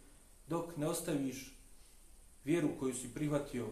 [0.48, 1.55] dok ne ostaviš
[2.46, 3.66] vjeru koju si prihvatio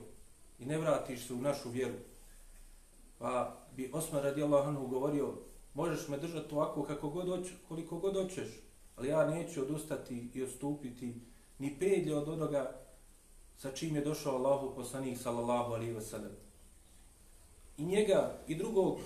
[0.58, 1.94] i ne vratiš se u našu vjeru,
[3.18, 5.34] pa bi Osman radijallahu anhu govorio,
[5.74, 8.48] možeš me držati ovako kako god hoć, koliko god hoćeš,
[8.96, 11.14] ali ja neću odustati i odstupiti
[11.58, 12.80] ni pedlje od onoga
[13.58, 16.32] sa čim je došao Allahu poslanik sallallahu alaihi wa sallam.
[17.78, 18.98] I njega i drugog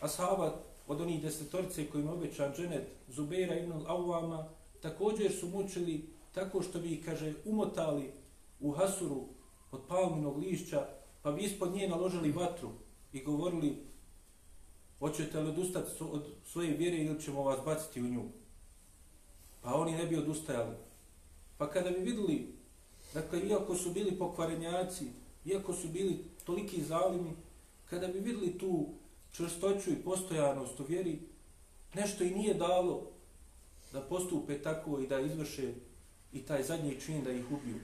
[0.00, 0.56] ashaba
[0.86, 4.44] od onih desetorice kojim obećan dženet Zubeira ibn Awama
[4.80, 8.12] također su mučili tako što bi, kaže, umotali
[8.64, 9.28] u hasuru
[9.70, 10.86] od palminog lišća,
[11.22, 12.70] pa bi ispod nje naložili vatru
[13.12, 13.76] i govorili
[14.98, 18.22] hoćete li odustati od svoje vjere ili ćemo vas baciti u nju.
[19.62, 20.76] Pa oni ne bi odustajali.
[21.58, 22.54] Pa kada bi vidjeli,
[23.14, 25.04] dakle, iako su bili pokvarenjaci,
[25.44, 27.30] iako su bili toliki zalimi,
[27.90, 28.86] kada bi vidjeli tu
[29.32, 31.18] čvrstoću i postojanost u vjeri,
[31.94, 33.10] nešto i nije dalo
[33.92, 35.74] da postupe tako i da izvrše
[36.32, 37.80] i taj zadnji čin da ih ubiju.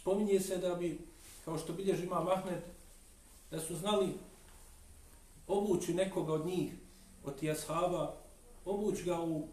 [0.00, 0.98] Spominje se da bi,
[1.44, 2.62] kao što bilježi ima Mahmed,
[3.50, 4.08] da su znali
[5.46, 6.72] obući nekoga od njih,
[7.24, 8.16] od tih ashaba,
[8.64, 9.48] obući ga u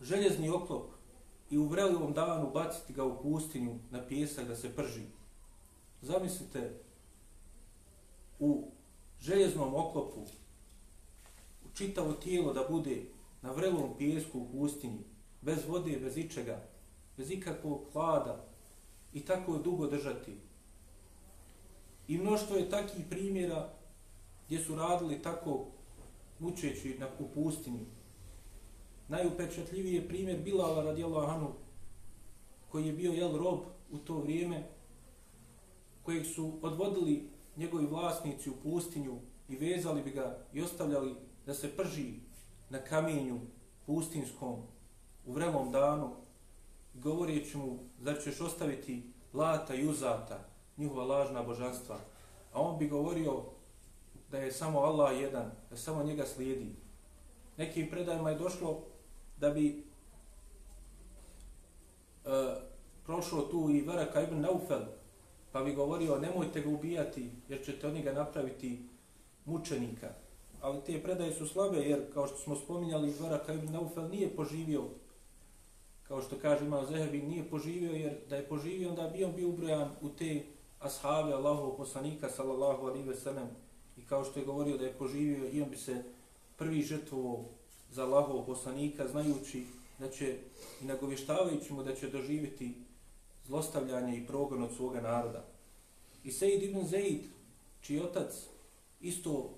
[0.00, 0.90] željezni oklop
[1.50, 5.02] i u vrelivom danu baciti ga u pustinju na pjesak da se prži.
[6.02, 6.80] Zamislite,
[8.38, 8.70] u
[9.20, 10.20] željeznom oklopu,
[11.64, 13.04] u čitavo tijelo da bude
[13.42, 15.04] na vrelom pjesku u pustinji,
[15.40, 16.62] bez vode, bez ičega,
[17.16, 18.47] bez ikakvog hlada
[19.12, 20.36] i tako dugo držati.
[22.08, 23.68] I mnoštvo je takih primjera
[24.46, 25.66] gdje su radili tako
[26.38, 27.86] mučeći na, u.
[29.08, 31.52] Najupečatljiviji je primjer Bilala radijallahu anhu
[32.68, 34.62] koji je bio jel rob u to vrijeme
[36.02, 39.18] kojeg su odvodili njegovi vlasnici u pustinju
[39.48, 41.14] i vezali bi ga i ostavljali
[41.46, 42.12] da se prži
[42.70, 43.40] na kamenju
[43.86, 44.62] pustinskom
[45.26, 46.10] u vrelom danu
[46.94, 50.38] govoreći mu zar ćeš ostaviti lata i uzata
[50.76, 51.98] njihova lažna božanstva
[52.52, 53.42] a on bi govorio
[54.30, 56.76] da je samo Allah jedan da samo njega slijedi
[57.56, 58.82] nekim predajima je došlo
[59.36, 59.84] da bi
[62.24, 62.30] e,
[63.04, 64.80] prošao tu i Varaka ibn Naufel
[65.52, 68.82] pa bi govorio nemojte ga ubijati jer ćete oni ga napraviti
[69.44, 70.08] mučenika.
[70.60, 74.84] Ali te predaje su slabe jer kao što smo spominjali Varaka ibn Naufel nije poživio
[76.08, 79.48] kao što kaže Imam Zehebi nije poživio jer da je poživio onda bi on bio
[79.48, 80.44] ubrojan u te
[80.78, 83.48] ashave Allahovog poslanika sallallahu alaihi ve sellem
[83.96, 86.02] i kao što je govorio da je poživio i on bi se
[86.56, 87.44] prvi žrtvovo
[87.90, 89.66] za Allahovog poslanika znajući
[89.98, 90.36] da će
[90.82, 92.74] i nagovještavajući mu da će doživjeti
[93.46, 95.44] zlostavljanje i progon od svoga naroda.
[96.24, 97.20] I Sejid ibn Zeid,
[97.80, 98.32] čiji otac,
[99.00, 99.50] isto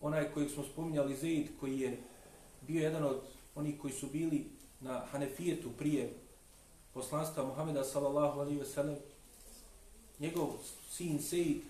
[0.00, 1.98] onaj kojeg smo spominjali, Zeid, koji je
[2.66, 3.20] bio jedan od
[3.54, 4.46] onih koji su bili
[4.82, 6.12] na Hanefijetu prije
[6.94, 8.96] poslanstva Muhameda sallallahu alaihi ve sellem,
[10.18, 10.48] njegov
[10.90, 11.62] sin Sejid,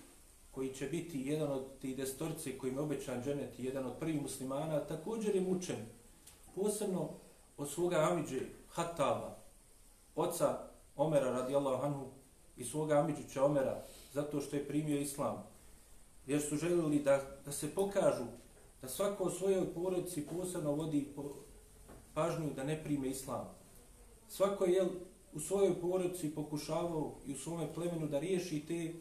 [0.51, 4.79] koji će biti jedan od tih destorci kojim je obećan dženet, jedan od prvih muslimana,
[4.79, 5.85] također je mučen,
[6.55, 7.09] posebno
[7.57, 9.37] od svoga Amidže, Hataba,
[10.15, 10.59] oca
[10.95, 12.05] Omera radijallahu anhu
[12.57, 15.43] i svoga Amidžića Omera zato što je primio islam.
[16.27, 18.23] Jer su željeli da, da se pokažu
[18.81, 21.07] da svako o svojoj porodici posebno vodi
[22.13, 23.49] pažnju da ne prime islam.
[24.27, 24.87] Svako je
[25.33, 28.93] u svojoj porodci pokušavao i u svome plemenu da riješi te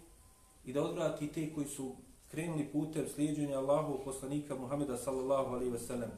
[0.64, 1.96] i da odvrati te koji su
[2.31, 6.11] krenuli putem slijedjenja Allahov poslanika Muhameda sallallahu alaihi ve sellem.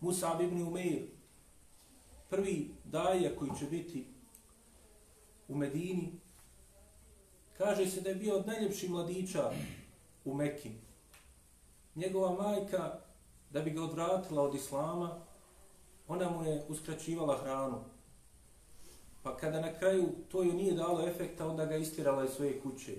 [0.00, 1.02] Musa ibn Umeir,
[2.30, 4.06] prvi daja koji će biti
[5.48, 6.12] u Medini.
[7.58, 9.52] Kaže se da je bio od najljepših mladića
[10.24, 10.70] u Mekki.
[11.94, 13.00] Njegova majka,
[13.50, 15.20] da bi ga odvratila od Islama,
[16.08, 17.84] ona mu je uskraćivala hranu.
[19.22, 22.96] Pa kada na kraju to ju nije dalo efekta, onda ga istirala iz svoje kuće.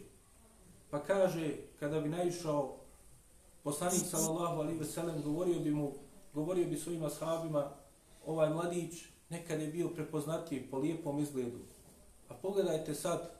[0.90, 2.76] Pa kaže, kada bi naišao
[3.64, 5.94] poslanik sallallahu alaihi ve sellem, govorio bi mu,
[6.34, 7.72] govorio bi svojim ashabima,
[8.26, 11.60] ovaj mladić nekad je bio prepoznatljiv po lijepom izgledu,
[12.30, 13.32] A pogledajte sad,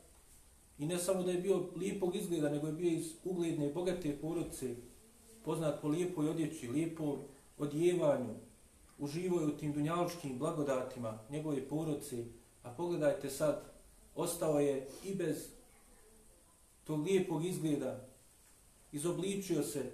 [0.80, 4.76] i ne samo da je bio lijepog izgleda, nego je bio iz ugledne, bogate porodice,
[5.46, 7.18] poznat po lijepoj odjeći, lijepo
[7.58, 8.36] odjevanju,
[9.00, 12.26] uživaju u tim dunjaločkim blagodatima njegove poroci,
[12.64, 13.64] a pogledajte sad,
[14.16, 15.48] ostao je i bez
[16.84, 18.08] tog lijepog izgleda,
[18.92, 19.92] izobličio se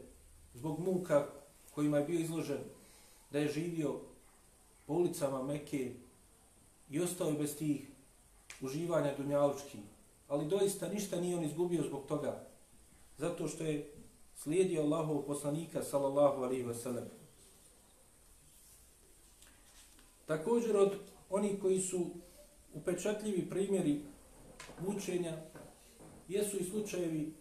[0.54, 1.28] zbog muka
[1.72, 2.60] kojima je bio izložen,
[3.32, 4.00] da je živio
[4.86, 5.94] po ulicama Mekke
[6.90, 7.88] i ostao je bez tih
[8.62, 9.78] uživanja dunjalučki.
[10.28, 12.48] Ali doista ništa nije on izgubio zbog toga.
[13.18, 13.92] Zato što je
[14.36, 17.04] slijedio Allahov poslanika sallallahu alaihi wa sallam.
[20.26, 20.94] Također od
[21.30, 22.06] oni koji su
[22.74, 24.02] upečatljivi primjeri
[24.88, 25.38] mučenja
[26.28, 27.34] jesu i slučajevi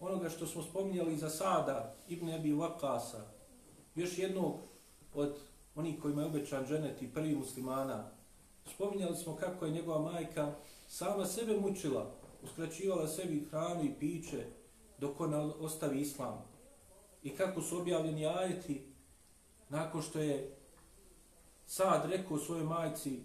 [0.00, 3.20] onoga što smo spominjali za Sada ibn Abi Waqasa,
[3.94, 4.54] još jednog
[5.14, 5.36] od
[5.74, 8.10] onih kojima je obećan dženeti prvi muslimana,
[8.72, 10.54] Spominjali smo kako je njegova majka
[10.88, 12.10] sama sebe mučila,
[12.42, 14.44] uskraćivala sebi hranu i piće
[14.98, 16.44] dok ona ostavi islam.
[17.22, 18.86] I kako su objavljeni ajeti
[19.68, 20.56] nakon što je
[21.66, 23.22] sad rekao svojoj majci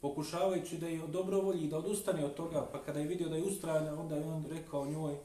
[0.00, 4.00] pokušavajući da je dobrovolji da odustane od toga, pa kada je vidio da je ustrajna,
[4.00, 5.16] onda je on rekao njoj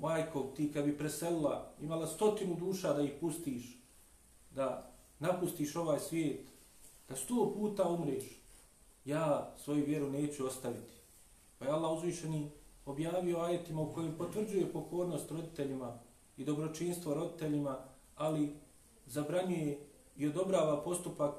[0.00, 3.78] majko, ti kad bi preselila, imala stotinu duša da ih pustiš,
[4.54, 6.46] da napustiš ovaj svijet,
[7.08, 8.24] da sto puta umreš,
[9.04, 10.92] ja svoju vjeru neću ostaviti.
[11.58, 12.50] Pa je Allah uzvišeni
[12.86, 15.98] objavio ajetima u kojim potvrđuje pokornost roditeljima
[16.36, 17.78] i dobročinstvo roditeljima,
[18.16, 18.56] ali
[19.06, 19.89] zabranjuje
[20.20, 21.34] i odobrava postupak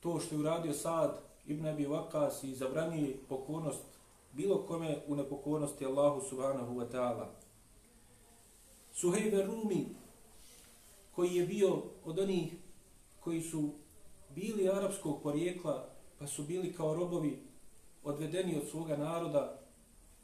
[0.00, 3.82] to što je uradio Sad ibn Abi Wakas i zabranjuje pokornost
[4.32, 7.26] bilo kome u nepokornosti Allahu subhanahu wa ta'ala.
[8.92, 9.86] Suhejbe Rumi,
[11.14, 12.52] koji je bio od onih
[13.20, 13.70] koji su
[14.34, 17.42] bili arapskog porijekla, pa su bili kao robovi
[18.04, 19.58] odvedeni od svoga naroda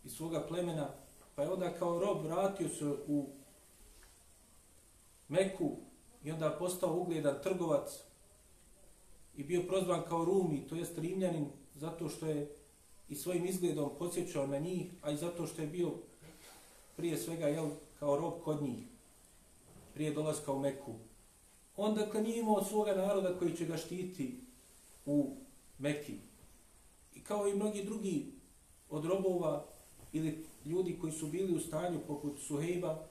[0.04, 0.88] i svoga plemena,
[1.34, 3.26] pa je onda kao rob vratio se u
[5.28, 5.89] Meku
[6.24, 7.90] i onda postao ugledan trgovac
[9.36, 12.56] i bio prozvan kao Rumi, to jest Rimljanin, zato što je
[13.08, 15.92] i svojim izgledom podsjećao na njih, a i zato što je bio
[16.96, 18.84] prije svega jel, kao rob kod njih,
[19.94, 20.94] prije dolaska u Meku.
[21.76, 24.40] On dakle nije imao svoga naroda koji će ga štiti
[25.06, 25.36] u
[25.78, 26.14] Mekki.
[27.14, 28.32] I kao i mnogi drugi
[28.90, 29.66] od robova
[30.12, 33.06] ili ljudi koji su bili u stanju poput Suhejba,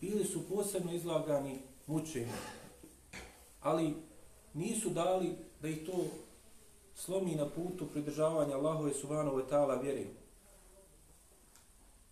[0.00, 2.36] bili su posebno izlagani mučenja.
[3.60, 3.94] Ali
[4.54, 6.04] nisu dali da ih to
[6.94, 10.06] slomi na putu pridržavanja Allahove subhanahu wa ta'ala vjeri.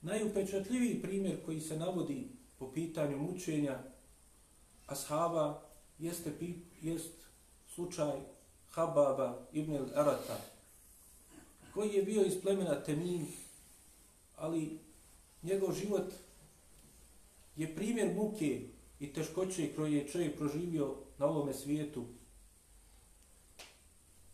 [0.03, 3.79] Najupečatljiviji primjer koji se navodi po pitanju mučenja
[4.87, 5.63] ashaba
[5.99, 6.33] jeste
[6.83, 7.13] jest
[7.75, 8.21] slučaj
[8.71, 10.37] Hababa ibn al-Arata,
[11.75, 13.27] koji je bio iz plemena Temim,
[14.37, 14.79] ali
[15.43, 16.13] njegov život
[17.57, 18.61] je primjer muke
[19.05, 22.05] i teškoće koje je čovjek proživio na ovome svijetu.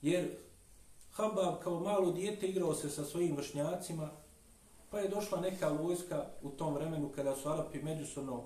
[0.03, 0.29] Jer
[1.11, 4.11] Habab kao malo dijete igrao se sa svojim vršnjacima,
[4.91, 8.45] pa je došla neka vojska u tom vremenu kada su Arapi međusobno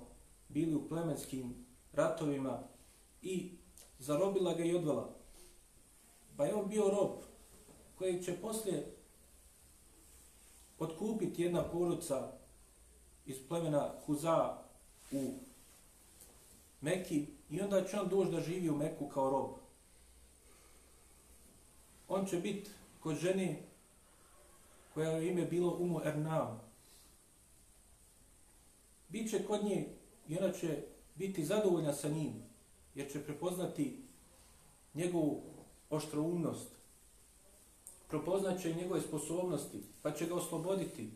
[0.48, 1.54] bili u plemenskim
[1.92, 2.58] ratovima
[3.22, 3.50] i
[3.98, 5.10] zarobila ga i odvela.
[6.36, 7.10] Pa je on bio rob
[7.98, 8.96] koji će poslije
[10.78, 12.32] otkupiti jedna poruca
[13.26, 14.56] iz plemena Huza
[15.12, 15.43] u
[16.84, 19.50] Meki i onda će on doći da živi u Meku kao rob.
[22.08, 22.70] On će biti
[23.00, 23.62] kod žene
[24.94, 26.60] koja je ime bilo Umu Ernao.
[29.08, 29.88] Biće kod nje
[30.28, 30.82] i ona će
[31.14, 32.32] biti zadovoljna sa njim,
[32.94, 34.02] jer će prepoznati
[34.94, 35.42] njegovu
[35.90, 36.68] oštroumnost,
[38.08, 41.10] prepoznat će njegove sposobnosti, pa će ga osloboditi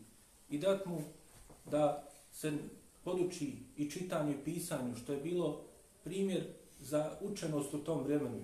[0.49, 1.01] i dat mu
[1.65, 2.53] da se
[3.03, 5.61] poduči i čitanju i pisanju, što je bilo
[6.03, 6.47] primjer
[6.79, 8.41] za učenost u tom vremenu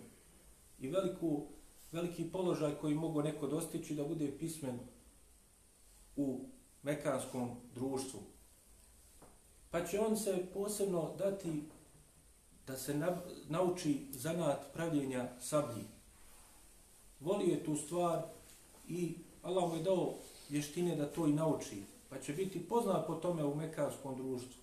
[0.80, 1.48] i veliku,
[1.92, 4.80] veliki položaj koji mogu neko dostići da bude pismen
[6.16, 6.40] u
[6.84, 8.20] mekanskom društvu.
[9.72, 11.64] Pa će on se posebno dati
[12.68, 15.84] da se na, nauči zanat pravljenja sablji.
[17.20, 18.24] Volio je tu stvar
[18.88, 20.14] i Allah mu je dao
[20.50, 21.84] vještine da to i nauči.
[22.16, 24.62] Pa će biti poznat po tome u mekarskom društvu.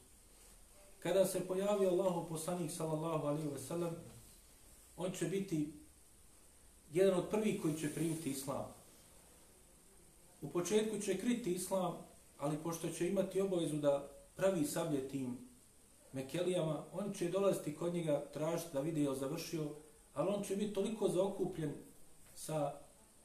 [0.99, 3.97] Kada se pojavio Allahu poslanik sallallahu alaihi wa sallam,
[4.97, 5.73] on će biti
[6.93, 8.75] jedan od prvih koji će primiti islam.
[10.43, 11.97] U početku će kriti islam,
[12.38, 15.38] ali pošto će imati obavezu da pravi sablje tim
[16.12, 19.69] Mekelijama, on će dolaziti kod njega tražiti da vidi je završio,
[20.15, 21.73] ali on će biti toliko zaokupljen
[22.35, 22.73] sa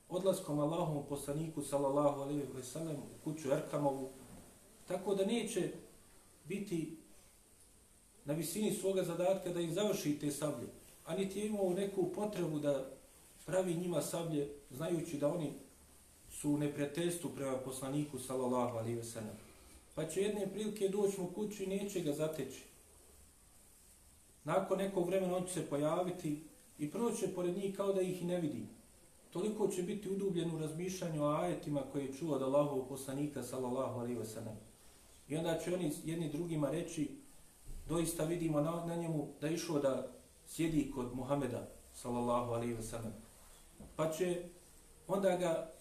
[0.10, 4.10] odlaskom Allahom poslaniku sallallahu alaihi wa sallam u kuću Erkamovu,
[4.88, 5.72] tako da neće
[6.46, 6.98] biti
[8.26, 10.68] na visini svoga zadatka da im završi te sablje,
[11.06, 12.90] a niti je imao neku potrebu da
[13.46, 15.54] pravi njima sablje, znajući da oni
[16.32, 19.22] su u neprijateljstvu prema poslaniku sallallahu alaihi wa.
[19.96, 22.64] Pa će jedne prilike doći mu kuću i neće ga zateći.
[24.44, 26.44] Nakon nekog vremena on će se pojaviti
[26.80, 28.66] i proće pored njih kao da ih i ne vidi.
[29.32, 34.00] Toliko će biti udubljen u razmišljanju o ajetima koje je čuo od Allahovog poslanika sallallahu
[34.00, 34.67] alaihi wa.
[35.28, 37.10] I onda će oni jedni drugima reći,
[37.90, 40.12] doista vidimo na, na njemu da išao da
[40.48, 43.14] sjedi kod Muhameda sallallahu alaihi wa sallam.
[43.96, 44.44] Pa će
[45.08, 45.72] onda ga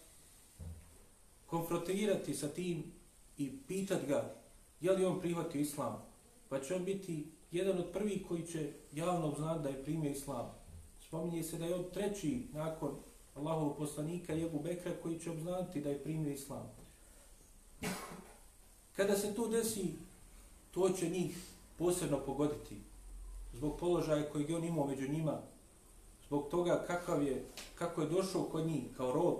[1.46, 2.92] konfrontirati sa tim
[3.38, 4.34] i pitat ga
[4.80, 6.02] je li on prihvatio islam.
[6.48, 10.54] Pa će on biti jedan od prvih koji će javno znati da je primio islam.
[11.00, 12.90] Spominje se da je on treći nakon
[13.34, 16.72] Allahovog poslanika Jebu Bekra koji će obznati da je primio islam.
[18.96, 19.94] Kada se to desi,
[20.70, 21.36] to će njih
[21.78, 22.76] posebno pogoditi
[23.52, 25.40] zbog položaja koji je on imao među njima,
[26.26, 27.44] zbog toga kakav je,
[27.74, 29.36] kako je došao kod njih kao rob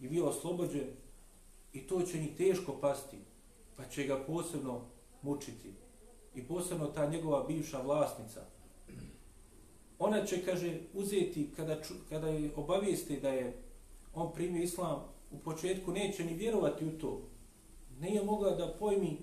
[0.00, 0.86] i bio oslobođen
[1.72, 3.18] i to će njih teško pasti,
[3.76, 4.80] pa će ga posebno
[5.22, 5.72] mučiti.
[6.34, 8.40] I posebno ta njegova bivša vlasnica.
[9.98, 13.62] Ona će, kaže, uzeti, kada, ču, kada je obavijesti da je
[14.14, 17.22] on primio islam, u početku neće ni vjerovati u to.
[18.00, 19.18] Nije mogla da pojmi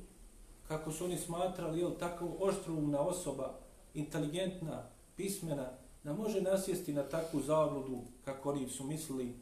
[0.67, 3.59] kako su oni smatrali, jel, tako oštrumna osoba,
[3.93, 4.83] inteligentna,
[5.15, 5.69] pismena,
[6.03, 9.35] da može nasjesti na takvu zabludu kako oni su mislili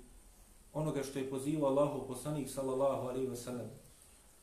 [0.74, 3.70] onoga što je pozivao Allahu poslanik sallallahu alaihi wa sallam.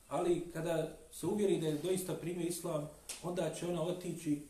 [0.09, 2.88] Ali kada se uvjeri da je doista primio islam,
[3.22, 4.47] onda će ona otići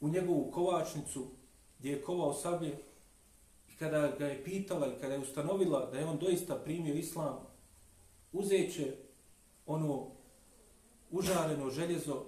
[0.00, 1.26] u njegovu kovačnicu
[1.78, 2.78] gdje je kovao sablje
[3.68, 7.38] i kada ga je pitala i kada je ustanovila da je on doista primio islam,
[8.32, 8.96] uzeće
[9.66, 10.10] ono
[11.10, 12.24] užareno željezo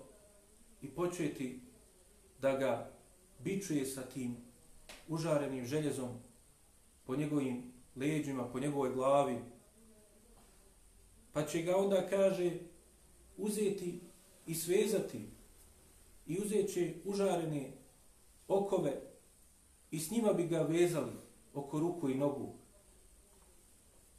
[0.83, 1.61] i početi
[2.41, 2.91] da ga
[3.39, 4.37] bičuje sa tim
[5.09, 6.09] užarenim željezom
[7.07, 9.39] po njegovim leđima, po njegovoj glavi.
[11.33, 12.51] Pa će ga onda, kaže,
[13.37, 14.01] uzeti
[14.47, 15.29] i svezati
[16.27, 17.73] i uzet će užarene
[18.49, 19.01] okove
[19.91, 21.13] i s njima bi ga vezali
[21.55, 22.55] oko ruku i nogu.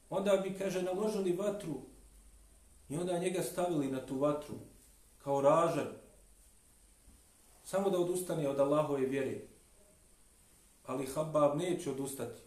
[0.10, 1.82] Onda bi, kaže, naložili vatru
[2.90, 4.56] i onda njega stavili na tu vatru
[5.24, 5.88] kao ražar
[7.64, 9.42] samo da odustane od Allahove vjere.
[10.86, 12.42] Ali Habab neće odustati.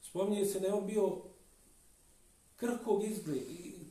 [0.00, 1.22] Spominje se da je on bio
[2.56, 3.42] krhkog izgled,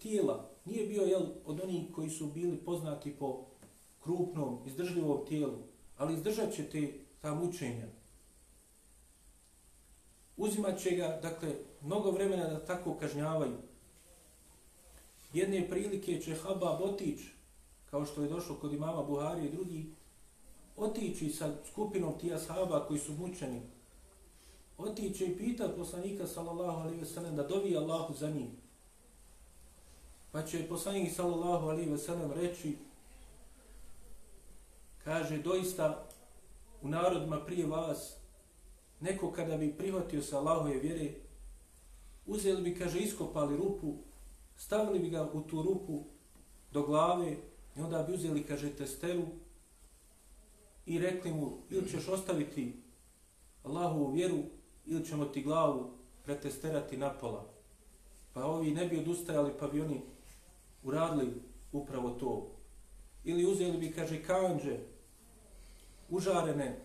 [0.01, 0.49] tijela.
[0.65, 3.45] Nije bio jel, od onih koji su bili poznati po
[4.03, 5.57] krupnom, izdržljivom tijelu.
[5.97, 7.88] Ali izdržat će te ta mučenja.
[10.38, 13.57] Uzimat će ga, dakle, mnogo vremena da tako kažnjavaju.
[15.34, 17.34] Jedne prilike će Habab otići
[17.93, 19.86] kao što je došlo kod imama Buhari i drugi,
[20.77, 23.61] otići sa skupinom tija sahaba koji su mučeni,
[24.77, 28.49] otići i pita poslanika sallallahu alaihi ve sellem da dovi Allahu za njih.
[30.31, 32.77] Pa će poslanik sallallahu alaihi ve sellem reći,
[35.03, 36.05] kaže, doista
[36.81, 38.15] u narodima prije vas,
[38.99, 41.13] neko kada bi prihvatio sa Allahove vjere,
[42.25, 43.93] uzeli bi, kaže, iskopali rupu,
[44.56, 46.04] stavili bi ga u tu rupu
[46.72, 47.38] do glave
[47.76, 49.24] I onda bi uzeli, kaže, testeru
[50.86, 52.84] i rekli mu, ili ćeš ostaviti
[53.64, 54.38] Allahovu vjeru,
[54.86, 55.91] ili ćemo ti glavu
[56.24, 57.49] pretesterati na pola.
[58.34, 60.01] Pa ovi ne bi odustajali, pa bi oni
[60.84, 61.41] uradili
[61.72, 62.51] upravo to.
[63.24, 64.80] Ili uzeli bi, kaže, kanđe,
[66.10, 66.80] užarene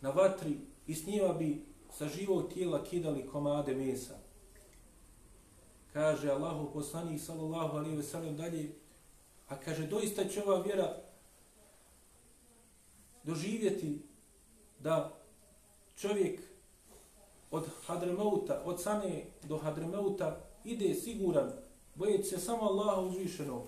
[0.00, 0.56] na vatri
[0.86, 4.18] i s njima bi sa živog tijela kidali komade mesa.
[5.94, 8.74] Kaže Allahu poslanik sallallahu alaihi ve sellem dalje,
[9.48, 10.96] A kaže, doista će ova vjera
[13.24, 14.02] doživjeti
[14.78, 15.12] da
[15.96, 16.40] čovjek
[17.50, 21.52] od Hadremauta, od Sane do Hadremauta ide siguran,
[21.94, 23.62] bojeći se samo Allaha uzvišenog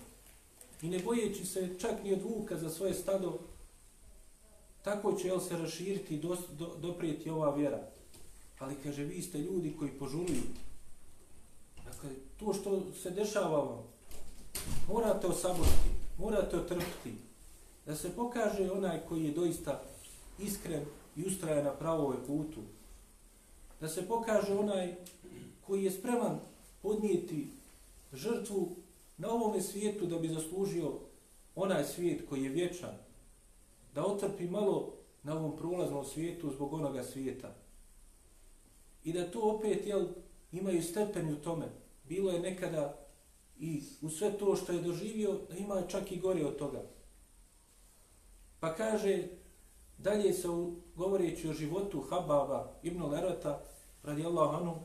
[0.81, 3.39] i ne bojeći se čak ni od vuka za svoje stado,
[4.81, 7.87] tako će jel, se raširiti i do, do, doprijeti ova vjera.
[8.59, 10.41] Ali kaže, vi ste ljudi koji požuluju.
[11.97, 13.83] Dakle, to što se dešava vam,
[14.87, 17.13] morate osaboriti, morate otrpiti,
[17.85, 19.83] da se pokaže onaj koji je doista
[20.39, 20.85] iskren
[21.15, 22.61] i ustraje na pravoj putu,
[23.81, 24.95] da se pokaže onaj
[25.67, 26.39] koji je spreman
[26.81, 27.47] podnijeti
[28.13, 28.75] žrtvu
[29.17, 30.93] na ovome svijetu da bi zaslužio
[31.55, 32.93] onaj svijet koji je vječan,
[33.95, 34.93] da otrpi malo
[35.23, 37.55] na ovom prolaznom svijetu zbog onoga svijeta.
[39.03, 40.07] I da to opet jel,
[40.51, 41.86] imaju stepen u tome.
[42.07, 42.97] Bilo je nekada
[43.59, 46.81] i u sve to što je doživio, da ima čak i gore od toga.
[48.59, 49.23] Pa kaže,
[49.97, 53.61] dalje se u, govoreći o životu Hababa ibn Lerata,
[54.03, 54.75] radi Allah anu,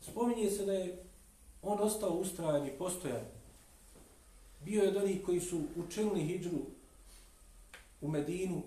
[0.00, 1.04] spominje se da je
[1.62, 3.24] on ostao ustrajan i postojan.
[4.64, 6.58] Bio je od onih koji su učinili hijđru
[8.00, 8.62] u Medinu,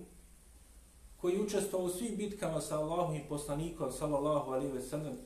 [1.17, 5.17] koji učestvovao u svim bitkama sa Allahom i poslanikom, sallallahu alaihi ve sellem,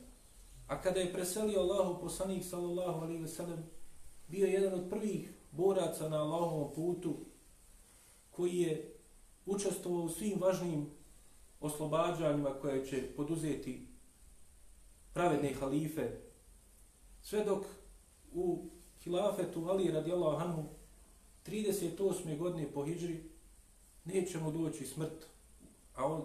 [0.68, 3.64] a kada je preselio Allahu poslanik, sallallahu alaihi ve sellem,
[4.28, 7.16] bio je jedan od prvih boraca na Allahovom putu
[8.30, 8.94] koji je
[9.46, 10.86] učestvovao u svim važnim
[11.60, 13.86] oslobađanjima koje će poduzeti
[15.12, 16.10] pravedne halife.
[17.22, 17.64] Sve dok
[18.32, 18.64] u
[19.02, 20.64] hilafetu Ali radijallahu anhu
[21.46, 22.38] 38.
[22.38, 23.22] godine po hijđri
[24.04, 25.26] neće mu doći smrt,
[25.94, 26.24] a on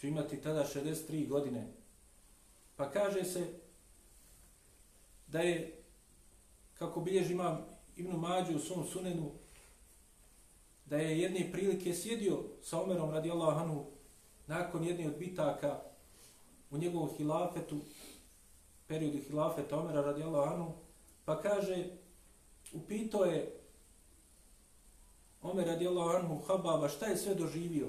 [0.00, 1.72] će imati tada 63 godine.
[2.76, 3.67] Pa kaže se
[5.28, 5.82] da je
[6.78, 7.64] kako bilježi imam
[7.96, 9.30] Ibn Mađu u svom sunenu,
[10.86, 13.84] da je jedne prilike sjedio sa Omerom radijallahu anhu
[14.46, 15.80] nakon jedne od bitaka
[16.70, 17.80] u njegovom hilafetu,
[18.86, 20.72] periodu hilafeta Omera radijallahu anhu,
[21.24, 21.84] pa kaže,
[22.72, 23.60] upito je
[25.42, 27.88] Omer radijallahu anhu Hababa, šta je sve doživio?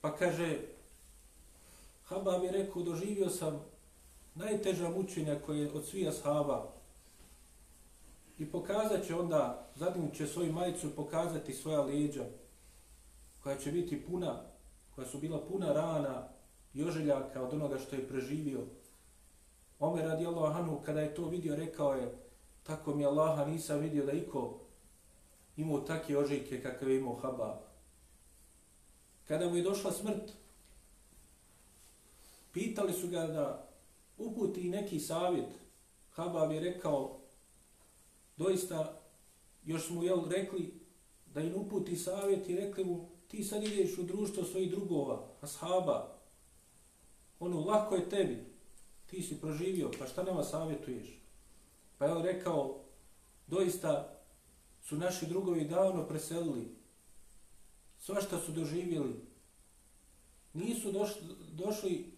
[0.00, 0.58] Pa kaže,
[2.04, 3.64] Habab je rekao, doživio sam
[4.34, 6.72] najteža mučenja koje od svih ashaba.
[8.38, 12.24] I pokazat će onda, zatim će svoju majicu pokazati svoja leđa,
[13.42, 14.40] koja će biti puna,
[14.94, 16.28] koja su bila puna rana
[16.74, 18.60] i oželjaka od onoga što je preživio.
[19.78, 22.14] Omer radijallahu anhu, kada je to vidio, rekao je,
[22.62, 24.60] tako mi Allaha nisam vidio da iko
[25.56, 27.56] imao takve ožiljke kakve je imao Habab.
[29.28, 30.32] Kada mu je došla smrt,
[32.52, 33.71] pitali su ga da
[34.26, 35.48] uputi neki savjet.
[36.10, 37.20] Habab je rekao,
[38.36, 39.00] doista,
[39.64, 40.80] još smo jel rekli
[41.34, 46.18] da im uputi savjet i rekli mu, ti sad ideš u društvo svojih drugova, ashaba,
[47.40, 48.44] ono, lako je tebi,
[49.06, 51.22] ti si proživio, pa šta nema savjetuješ?
[51.98, 52.80] Pa je on rekao,
[53.46, 54.18] doista
[54.82, 56.76] su naši drugovi davno preselili,
[57.98, 59.14] svašta su doživjeli,
[60.52, 62.11] nisu došli, došli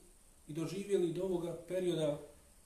[0.48, 2.20] i doživjeli do ovoga perioda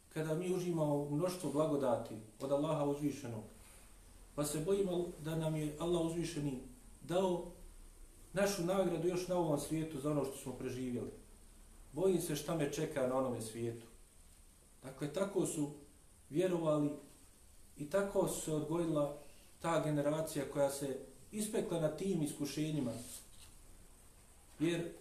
[0.09, 3.45] kada mi užimamo mnoštvo blagodati od Allaha uzvišenog.
[4.35, 6.59] Pa se bojimo da nam je Allah uzvišeni
[7.01, 7.53] dao
[8.33, 11.11] našu nagradu još na ovom svijetu za ono što smo preživjeli.
[11.93, 13.87] Bojim se šta me čeka na onome svijetu.
[14.83, 15.71] Dakle, tako su
[16.31, 16.91] vjerovali
[17.77, 19.19] i tako se odgojila
[19.61, 20.99] ta generacija koja se
[21.33, 22.93] ispekla na tim iskušenjima.
[24.59, 24.93] Jer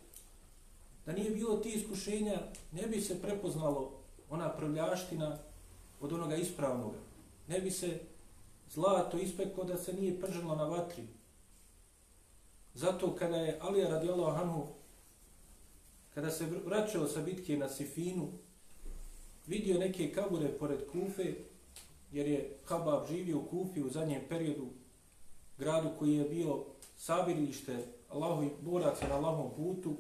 [1.07, 2.39] da nije bilo ti iskušenja,
[2.71, 3.91] ne bi se prepoznalo
[4.29, 5.37] ona prvljaština
[6.01, 6.93] od onoga ispravnog.
[7.47, 7.99] Ne bi se
[8.69, 11.03] zlato ispeklo da se nije pržilo na vatri.
[12.73, 14.67] Zato kada je Alija radijallahu anhu,
[16.13, 18.27] kada se vraćao sa bitke na Sifinu,
[19.45, 21.33] vidio neke kabure pored Kufe,
[22.11, 24.67] jer je Habab živio u Kufi u zadnjem periodu,
[25.57, 26.65] gradu koji je bio
[26.97, 29.97] sabirište Allahovi boraca na Allahovom putu,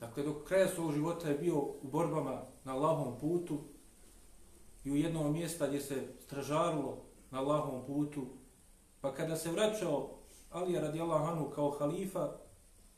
[0.00, 3.58] Dakle, do kraja svog života je bio u borbama na Allahom putu
[4.84, 6.98] i u jednom mjesta gdje se stražarilo
[7.30, 8.26] na Allahom putu.
[9.00, 10.10] Pa kada se vraćao
[10.50, 12.32] Alija radijallahu anhu kao halifa,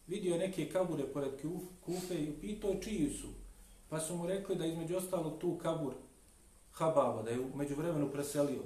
[0.06, 1.32] vidio neke kabure pored
[1.84, 3.28] kufe i pitao čiji su.
[3.88, 5.94] Pa su mu rekli da između ostalo tu kabur
[6.70, 8.62] Hababa, da je među vremenu preselio.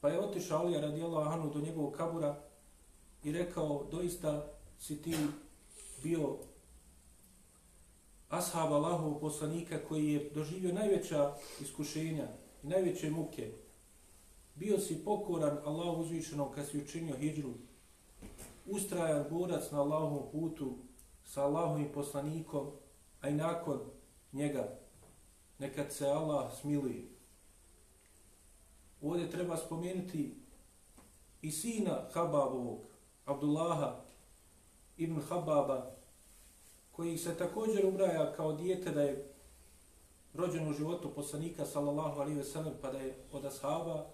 [0.00, 2.42] Pa je otišao Alija radijallahu anhu do njegovog kabura
[3.24, 4.46] i rekao, doista
[4.78, 5.16] si ti
[6.02, 6.36] bio
[8.38, 12.28] ashab Allahov poslanika koji je doživio najveća iskušenja
[12.62, 13.52] i najveće muke.
[14.54, 17.50] Bio si pokoran Allahu uzvišenom kad si učinio hijđru.
[18.66, 20.74] Ustrajan borac na Allahovom putu
[21.24, 22.66] sa Allahovim poslanikom,
[23.20, 23.80] a i nakon
[24.32, 24.78] njega
[25.58, 27.04] nekad se Allah smiluje.
[29.02, 30.34] Ovdje treba spomenuti
[31.42, 32.80] i sina Hababovog,
[33.24, 34.00] Abdullaha
[34.96, 35.90] ibn Hababa,
[36.96, 39.34] koji se također ubraja kao dijete da je
[40.34, 44.06] rođen u životu poslanika sallallahu alaihi ve sellem pa da je od ashaba,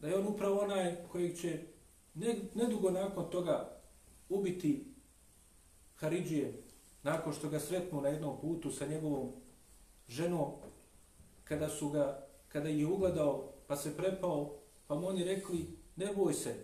[0.00, 1.60] da je on upravo onaj koji će
[2.54, 3.80] nedugo nakon toga
[4.28, 4.94] ubiti
[5.96, 6.62] Haridžije
[7.02, 9.32] nakon što ga sretnu na jednom putu sa njegovom
[10.08, 10.50] ženom
[11.44, 14.56] kada su ga, kada je ugledao pa se prepao,
[14.86, 16.54] pa mu oni rekli ne boj se,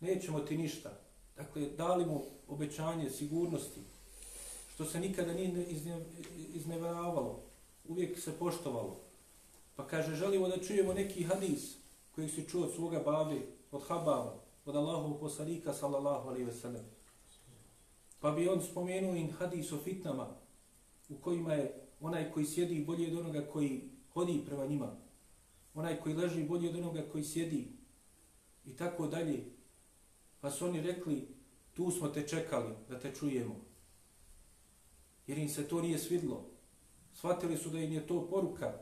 [0.00, 0.90] nećemo ti ništa.
[1.36, 3.80] Dakle, dali mu obećanje sigurnosti,
[4.76, 5.66] što se nikada nije
[6.54, 7.42] iznevaravalo,
[7.88, 9.00] uvijek se poštovalo.
[9.76, 11.76] Pa kaže, želimo da čujemo neki hadis
[12.14, 16.84] koji se čuo od svoga babi, od Hababa, od Allahov poslanika, sallallahu alaihi ve sellem.
[18.20, 20.28] Pa bi on spomenuo in hadis o fitnama,
[21.08, 24.96] u kojima je onaj koji sjedi bolje od onoga koji hodi prema njima,
[25.74, 27.68] onaj koji leži bolje od onoga koji sjedi,
[28.66, 29.44] i tako dalje.
[30.40, 31.28] Pa su oni rekli,
[31.74, 33.65] tu smo te čekali da te čujemo
[35.26, 36.44] jer im se to nije svidlo.
[37.14, 38.72] Shvatili su da im je to poruka,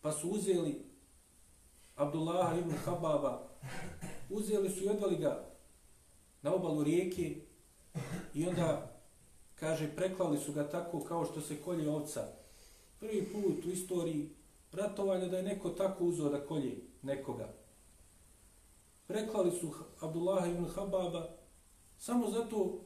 [0.00, 0.84] pa su uzeli
[1.96, 3.48] Abdullaha ibn Hababa,
[4.30, 5.44] uzeli su i odvali ga
[6.42, 7.36] na obalu rijeke
[8.34, 9.00] i onda,
[9.54, 12.28] kaže, preklali su ga tako kao što se kolje ovca.
[13.00, 14.30] Prvi put u istoriji
[14.72, 17.48] ratovanja da je neko tako uzeo da kolje nekoga.
[19.06, 21.28] Preklali su Abdullaha ibn Hababa
[21.98, 22.80] samo zato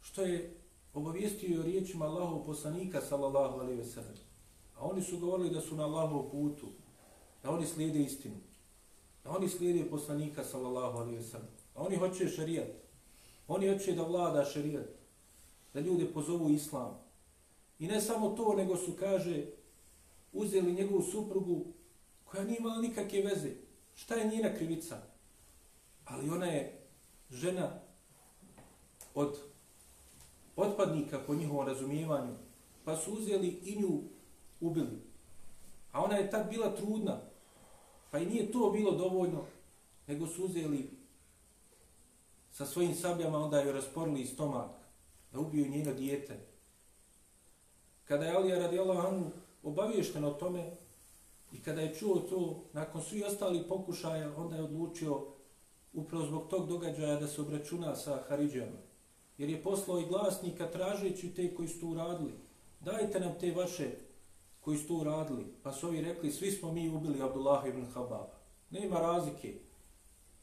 [0.00, 0.61] što je
[0.94, 4.14] obavijestio je riječima Allahov poslanika sallallahu alaihi ve sellem.
[4.76, 6.66] A oni su govorili da su na Allahov putu,
[7.42, 8.36] da oni slijede istinu.
[9.24, 11.48] Da oni slijede poslanika sallallahu alaihi ve sellem.
[11.74, 12.68] A oni hoće šerijat.
[13.48, 14.88] Oni hoće da vlada šerijat.
[15.74, 16.98] Da ljude pozovu islam.
[17.78, 19.46] I ne samo to, nego su, kaže,
[20.32, 21.64] uzeli njegovu suprugu
[22.24, 23.50] koja nije imala nikakve veze.
[23.94, 25.12] Šta je njena krivica?
[26.04, 26.80] ali ona je
[27.30, 27.70] žena
[29.14, 29.38] od
[30.56, 32.34] otpadnika po njihovom razumijevanju,
[32.84, 34.00] pa su uzeli i nju
[34.60, 35.02] ubili.
[35.92, 37.20] A ona je tad bila trudna,
[38.10, 39.44] pa i nije to bilo dovoljno,
[40.06, 40.90] nego su uzeli
[42.50, 44.70] sa svojim sabljama, onda joj rasporili stomak,
[45.32, 46.46] da ubiju njeno dijete.
[48.04, 49.30] Kada je Alija radijala Anu
[49.62, 50.76] obaviješten o tome
[51.52, 55.26] i kada je čuo to, nakon svi ostali pokušaja, onda je odlučio
[55.92, 58.91] upravo zbog tog događaja da se obračuna sa Haridžama.
[59.42, 62.32] Jer je poslao i glasnika tražeći te koji su to uradili.
[62.80, 63.90] Dajte nam te vaše
[64.60, 65.44] koji su to uradili.
[65.62, 68.38] Pa su ovi rekli, svi smo mi ubili Abdullah ibn Hababa.
[68.70, 69.54] Nema razlike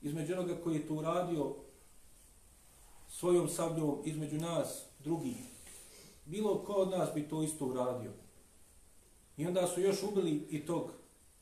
[0.02, 1.56] između onoga koji je to uradio
[3.10, 5.36] svojom sabljom između nas drugi.
[6.26, 8.12] Bilo ko od nas bi to isto uradio.
[9.38, 10.92] I onda su još ubili i tog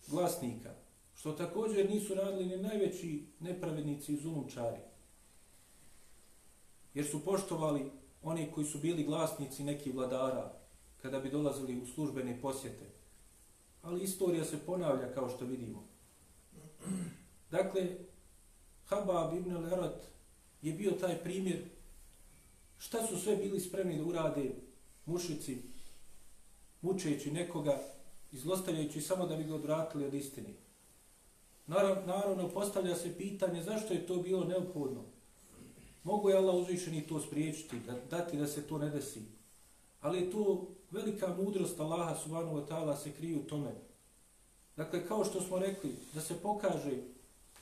[0.07, 0.73] glasnika,
[1.15, 4.86] što također nisu radili ni najveći nepravednici i zulumčari.
[6.97, 7.91] Jer su poštovali
[8.23, 10.53] oni koji su bili glasnici nekih vladara
[11.01, 12.85] kada bi dolazili u službene posjete.
[13.81, 15.87] Ali istorija se ponavlja kao što vidimo.
[17.51, 17.87] Dakle,
[18.85, 19.99] Habab ibn al-Arat
[20.61, 21.59] je bio taj primjer
[22.77, 24.51] šta su sve bili spremni da urade
[25.05, 25.57] mušici,
[26.81, 27.79] mučeći nekoga,
[28.31, 30.53] izlostavljajući samo da bi ga odvratili od istine.
[31.67, 35.16] Naravno, postavlja se pitanje zašto je to bilo neophodno.
[36.07, 39.21] Mogu je Allah uzvišeni to spriječiti, da, dati da se to ne desi.
[40.01, 43.71] Ali je to velika mudrost Allaha subhanahu wa ta'ala se kriju tome.
[44.77, 46.97] Dakle, kao što smo rekli, da se pokaže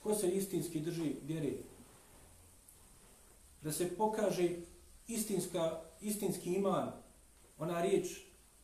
[0.04, 1.54] ko se istinski drži vjere.
[3.62, 4.50] Da se pokaže
[5.08, 6.91] istinska, istinski iman,
[7.58, 8.08] ona riječ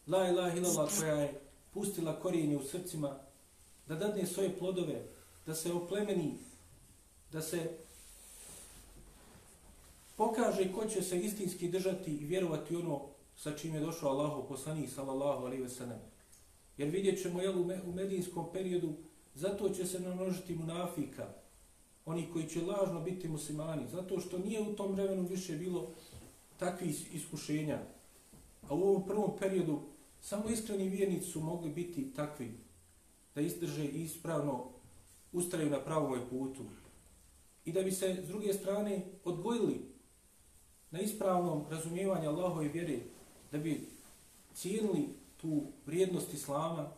[0.08, 1.42] la ilaha illallah koja je
[1.74, 3.20] pustila korijenje u srcima,
[3.88, 5.06] da dadne svoje plodove,
[5.46, 6.38] da se oplemeni,
[7.32, 7.78] da se
[10.22, 13.02] pokaže ko će se istinski držati i vjerovati ono
[13.36, 16.00] sa čim je došao Allahu poslanik sallallahu alejhi ve sellem.
[16.78, 18.94] Jer vidjet ćemo jel, u medijinskom periodu
[19.36, 21.28] zato će se namnožiti munafika,
[22.06, 25.88] oni koji će lažno biti muslimani, zato što nije u tom vremenu više bilo
[26.58, 27.80] takvih iskušenja.
[28.70, 29.80] A u ovom prvom periodu
[30.22, 32.52] samo iskreni vjernici su mogli biti takvi
[33.36, 34.70] da izdrže i ispravno
[35.34, 36.64] ustraju na pravom putu.
[37.66, 39.91] I da bi se s druge strane odgojili
[40.92, 43.00] na ispravnom razumijevanju Allahove vjere,
[43.52, 43.88] da bi
[44.54, 45.08] cijenili
[45.42, 46.90] tu vrijednost Islama,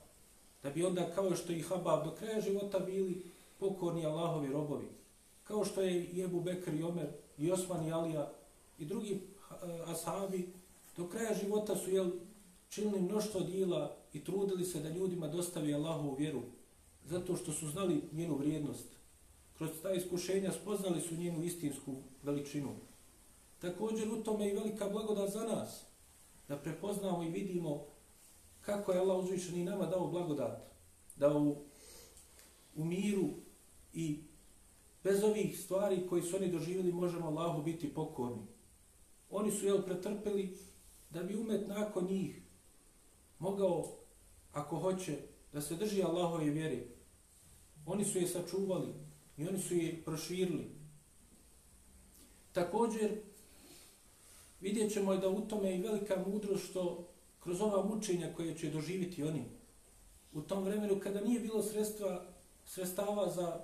[0.63, 3.23] da bi onda kao što i Habab do kraja života bili
[3.59, 4.87] pokorni Allahovi robovi,
[5.43, 8.31] kao što je i Ebu Bekr i Omer i Osman i Alija
[8.79, 10.49] i drugi eh, ashabi,
[10.97, 12.11] do kraja života su jel,
[12.69, 16.41] činili mnoštvo dijela i trudili se da ljudima dostavi Allahovu vjeru,
[17.09, 18.85] zato što su znali njenu vrijednost.
[19.57, 22.69] Kroz ta iskušenja spoznali su njenu istinsku veličinu.
[23.63, 25.85] Također u tome i velika blagodat za nas,
[26.47, 27.85] da prepoznamo i vidimo
[28.61, 30.71] kako je Allah uzvišen i nama dao blagodat,
[31.15, 31.55] da u,
[32.75, 33.29] u miru
[33.93, 34.23] i
[35.03, 38.43] bez ovih stvari koji su oni doživjeli možemo Allahu biti pokorni.
[39.29, 40.57] Oni su jel pretrpeli
[41.09, 42.41] da bi umet nakon njih
[43.39, 43.85] mogao,
[44.51, 45.17] ako hoće,
[45.53, 46.83] da se drži Allahove vjere.
[47.85, 48.93] Oni su je sačuvali
[49.37, 50.71] i oni su je proširili.
[52.51, 53.32] Također,
[54.63, 57.07] vidjet ćemo da u tome i velika mudrost što
[57.39, 59.43] kroz ova mučenja koje će doživiti oni,
[60.33, 62.25] u tom vremenu kada nije bilo sredstva,
[62.65, 63.59] sredstava za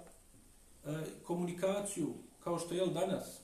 [0.86, 0.90] e,
[1.24, 3.40] komunikaciju kao što je danas,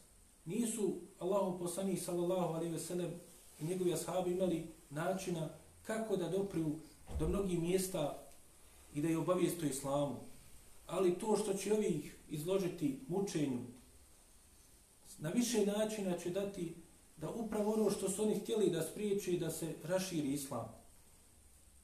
[0.45, 3.11] nisu Allahu poslani sallallahu alaihi ve sellem
[3.59, 5.49] i njegovi ashabi imali načina
[5.83, 6.75] kako da dopriju
[7.19, 8.27] do mnogih mjesta
[8.93, 9.39] i da je o
[9.69, 10.15] islamu.
[10.87, 13.59] Ali to što će ovih izložiti mučenju,
[15.17, 16.75] na više načina će dati
[17.17, 20.75] da upravo ono što su oni htjeli da spriječi da se raširi islam.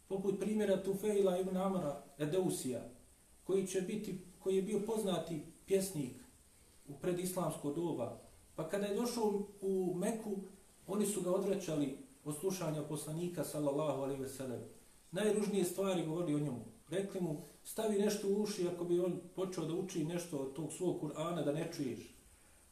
[0.08, 2.82] Poput primjera Tufeila ibn Amara Edeusija,
[3.44, 6.14] koji, će biti, koji je bio poznati pjesnik
[6.88, 8.22] u predislamsko doba.
[8.56, 10.36] Pa kada je došao u Meku,
[10.88, 14.62] oni su ga odvraćali od slušanja poslanika, sallallahu alaihi ve sellem.
[15.12, 16.66] Najružnije stvari govorili o njemu.
[16.90, 20.74] Rekli mu, stavi nešto u uši ako bi on počeo da uči nešto od tog
[20.74, 22.16] svog Kur'ana da ne čuješ.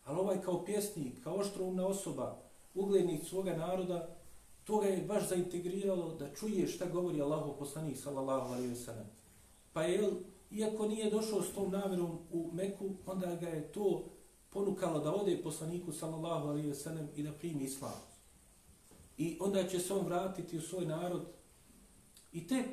[0.04, 2.49] Ali ovaj kao pjesnik, kao oštroumna osoba,
[2.80, 4.16] uglednik svoga naroda,
[4.64, 9.08] to ga je baš zaintegriralo da čuje šta govori Allahu poslanik sallallahu alejhi ve sellem.
[9.74, 10.12] Pa je,
[10.52, 14.04] iako nije došao s tom namjerom u Meku, onda ga je to
[14.50, 18.02] ponukalo da ode poslaniku sallallahu alejhi ve sellem i da primi islam.
[19.18, 21.22] I onda će se on vratiti u svoj narod
[22.32, 22.66] i tek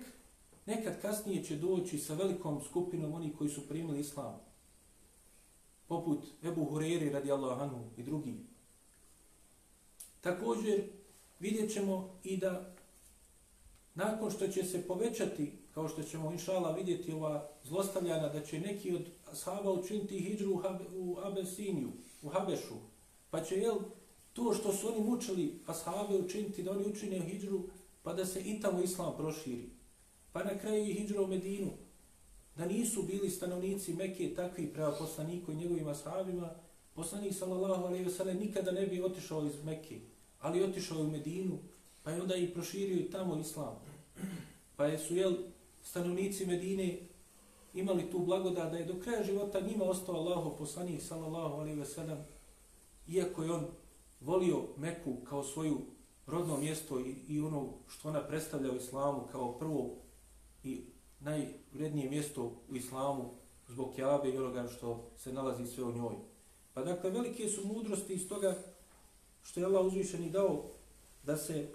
[0.66, 4.40] nekad kasnije će doći sa velikom skupinom oni koji su primili islam.
[5.86, 8.34] poput Ebu Hureri radijallahu anhu i drugi.
[10.26, 10.82] Također
[11.40, 12.74] vidjet ćemo i da
[13.94, 18.94] nakon što će se povećati, kao što ćemo inšala vidjeti ova zlostavljana, da će neki
[18.94, 19.02] od
[19.32, 22.74] ashaba učiniti hijđru u, Habe, u Abesiniju, u Habešu,
[23.30, 23.76] pa će jel,
[24.32, 27.62] to što su oni mučili ashabe učiniti, da oni učine hijđru,
[28.02, 29.70] pa da se i tamo islam proširi.
[30.32, 31.70] Pa na kraju i hijđra u Medinu,
[32.56, 36.50] da nisu bili stanovnici Mekke takvi prema poslaniku i njegovim ashabima,
[36.94, 40.00] poslanik sallallahu alaihi wa sallam nikada ne bi otišao iz Mekke,
[40.40, 41.58] ali otišao u Medinu,
[42.02, 43.76] pa je onda i proširio i tamo islam.
[44.76, 45.34] Pa je su jel,
[45.82, 46.98] stanovnici Medine
[47.74, 51.86] imali tu blagodat da je do kraja života njima ostao Allaho poslanik sallallahu alaihi ve
[51.86, 52.18] sellem,
[53.08, 53.66] iako je on
[54.20, 55.80] volio Meku kao svoju
[56.26, 59.94] rodno mjesto i, i ono što ona predstavlja u islamu kao prvo
[60.64, 60.80] i
[61.20, 63.30] najvrednije mjesto u islamu
[63.68, 66.14] zbog Kjabe i onoga što se nalazi sve u njoj.
[66.74, 68.56] Pa dakle, velike su mudrosti iz toga
[69.46, 70.64] što je Allah uzvišen i dao
[71.26, 71.68] da se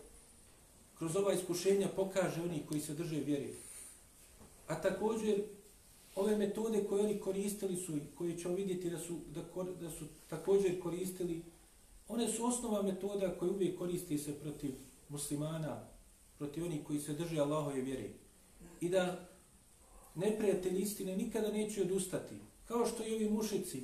[0.98, 3.54] kroz ova iskušenja pokaže oni koji se drže vjeri.
[4.68, 5.44] A također,
[6.16, 9.92] ove metode koje oni koristili su i koje ćemo vidjeti da su, da, kor, da
[9.92, 11.42] su također koristili,
[12.08, 14.72] one su osnova metoda koje uvijek koristi se protiv
[15.10, 15.88] muslimana,
[16.38, 18.10] protiv onih koji se drže Allahove vjeri.
[18.82, 19.30] I da
[20.16, 22.36] neprijatelji istine nikada neće odustati.
[22.68, 23.84] Kao što i ovi mušici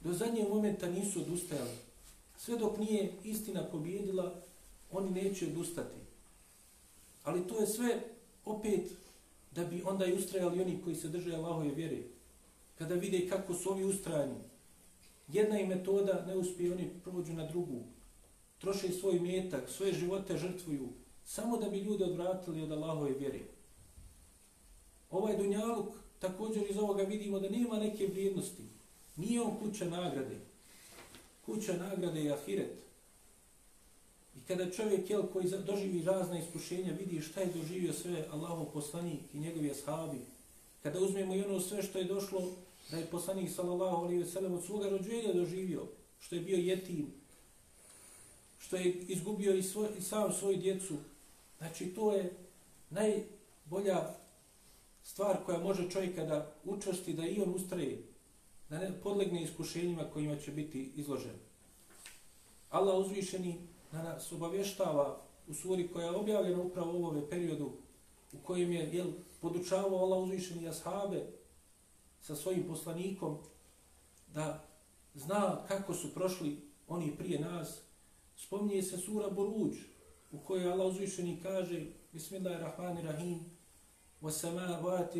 [0.00, 1.91] do zadnjeg momenta nisu odustajali.
[2.44, 4.34] Sve dok nije istina pobjedila,
[4.90, 5.96] oni neće odustati.
[7.24, 8.00] Ali to je sve
[8.44, 8.90] opet
[9.50, 11.98] da bi onda i ustrajali oni koji se drže Allahove vjere.
[12.78, 14.34] Kada vide kako su ovi ustrajani,
[15.28, 17.80] jedna i metoda ne uspije, oni prođu na drugu.
[18.58, 20.88] Troše svoj metak, svoje živote žrtvuju,
[21.24, 23.40] samo da bi ljude odvratili od Allahove vjere.
[25.10, 25.88] Ovaj dunjaluk,
[26.18, 28.62] također iz ovoga vidimo da nema neke vrijednosti.
[29.16, 30.51] Nije on kuća nagrade.
[31.46, 32.78] Kuća nagrade i ahiret.
[34.36, 39.20] I kada čovjek jel, koji doživi razne iskušenja, vidi šta je doživio sve Allahov poslanik
[39.34, 40.18] i njegovi ashabi,
[40.82, 42.48] kada uzmemo i ono sve što je došlo,
[42.90, 45.86] da je poslanik sallallahu alaihi ve sellem od svoga rođenja doživio,
[46.20, 47.06] što je bio jetim,
[48.58, 50.94] što je izgubio i, svoj, i sam svoju djecu,
[51.58, 52.32] znači to je
[52.90, 54.14] najbolja
[55.04, 58.02] stvar koja može čovjeka da učvrsti da i on ustraje,
[58.71, 61.35] da ne podlegne iskušenjima kojima će biti izložen.
[62.69, 67.71] Allah uzvišeni na nas obavještava u suri koja je objavljena upravo u ovome periodu
[68.33, 69.07] u kojem je jel,
[69.41, 71.25] podučavao Allah uzvišeni ashabe
[72.21, 73.37] sa svojim poslanikom
[74.33, 74.63] da
[75.13, 77.81] zna kako su prošli oni prije nas.
[78.35, 79.77] Spominje se sura Boruđ
[80.31, 83.57] u kojoj Allah uzvišeni kaže Bismillahirrahmanirrahim
[84.21, 85.15] والسماوات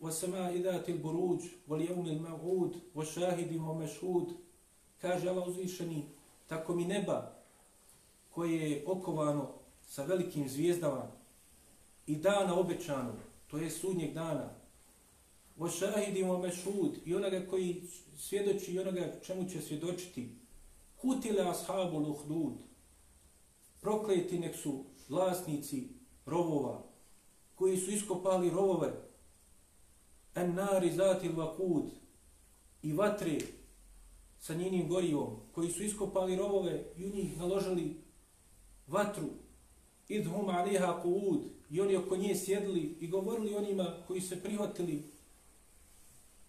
[0.00, 4.28] والسماء ذات البروج واليوم الموعود والشاهد ومشهود
[5.02, 6.04] kaže Allah uzvišeni
[6.46, 7.32] tako mi neba
[8.30, 9.48] koje je okovano
[9.86, 11.10] sa velikim zvijezdama
[12.06, 14.50] i dana obećanog, to je sudnjeg dana,
[15.58, 17.82] o šahidimo mešhud i onoga koji
[18.18, 20.28] svjedoči i onoga čemu će svjedočiti,
[21.00, 22.52] hutile ashabu luhdud,
[23.80, 25.88] prokleti nek su vlasnici
[26.26, 26.82] rovova,
[27.54, 28.92] koji su iskopali rovove,
[30.35, 31.85] en nari zati vakud
[32.81, 33.37] i vatre
[34.39, 38.01] sa njenim gorivom, koji su iskopali rovove i u njih naložili
[38.87, 39.27] vatru,
[40.07, 45.03] idhum aliha kuud, i oni oko nje sjedli i govorili onima koji se prihvatili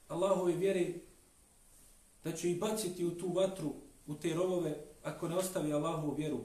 [0.09, 0.95] Allahove vjere,
[2.25, 3.73] da će i baciti u tu vatru,
[4.07, 6.41] u te rovove, ako ne ostavi Allahovu vjeru.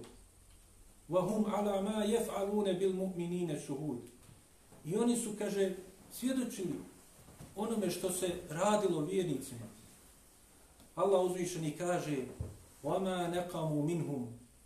[1.10, 4.00] Wahum ala ma yef'alune bil mu'minine šuhud.
[4.86, 5.76] I oni su, kaže,
[6.12, 6.74] svjedočili
[7.57, 9.67] onome što se radilo vjernicima.
[10.95, 12.17] Allah uzvišeni kaže
[12.85, 14.23] وَمَا نَقَمُوا مِنْهُمْ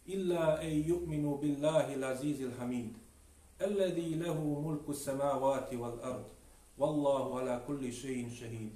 [0.08, 2.92] إِلَّا أَيْ يُؤْمِنُوا بِاللَّهِ الْعَزِيزِ الْحَمِيدِ
[3.60, 6.24] الَّذِي لَهُ مُلْكُ السَّمَاوَاتِ وَالْأَرْضِ
[6.78, 8.70] وَاللَّهُ عَلَى كُلِّ شَيْءٍ شَهِيدٍ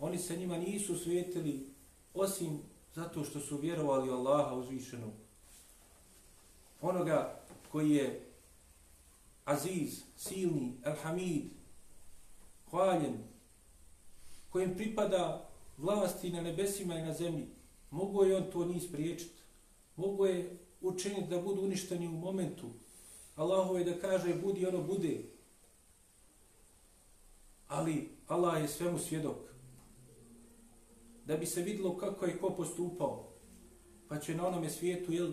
[0.00, 1.66] Oni se njima nisu svijetili
[2.14, 2.60] osim
[2.94, 5.12] zato što su vjerovali Allaha uzvišenog.
[6.80, 7.40] Onoga
[7.72, 8.26] koji je
[9.44, 11.44] Aziz, silni, Al-Hamid,
[12.75, 13.17] hvaljen,
[14.49, 17.47] kojem pripada vlasti na nebesima i na zemlji,
[17.91, 19.41] mogo je on to ni spriječiti.
[19.95, 22.67] Mogo je učiniti da budu uništeni u momentu.
[23.35, 25.23] Allaho je da kaže budi ono bude.
[27.67, 29.37] Ali Allah je svemu svjedok.
[31.25, 33.31] Da bi se vidlo kako je ko postupao.
[34.07, 35.31] Pa će na onome svijetu, jel,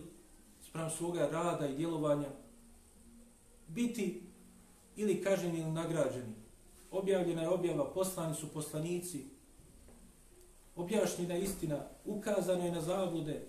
[0.60, 2.28] sprem svoga rada i djelovanja,
[3.68, 4.22] biti
[4.96, 6.41] ili kaženi ili nagrađeni.
[6.92, 9.24] Objavljena je objava, poslani su poslanici,
[10.76, 13.46] objašnjena istina, ukazano je na zablude,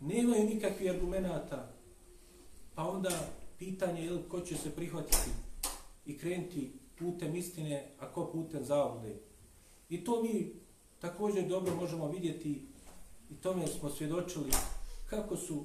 [0.00, 1.72] nemaju nikakvih argumenata,
[2.74, 3.10] pa onda
[3.58, 5.30] pitanje je ko će se prihvatiti
[6.06, 9.16] i krenuti putem istine, a ko putem zablude.
[9.88, 10.52] I to mi
[11.00, 12.66] također dobro možemo vidjeti
[13.30, 14.50] i tome smo svjedočili
[15.06, 15.64] kako su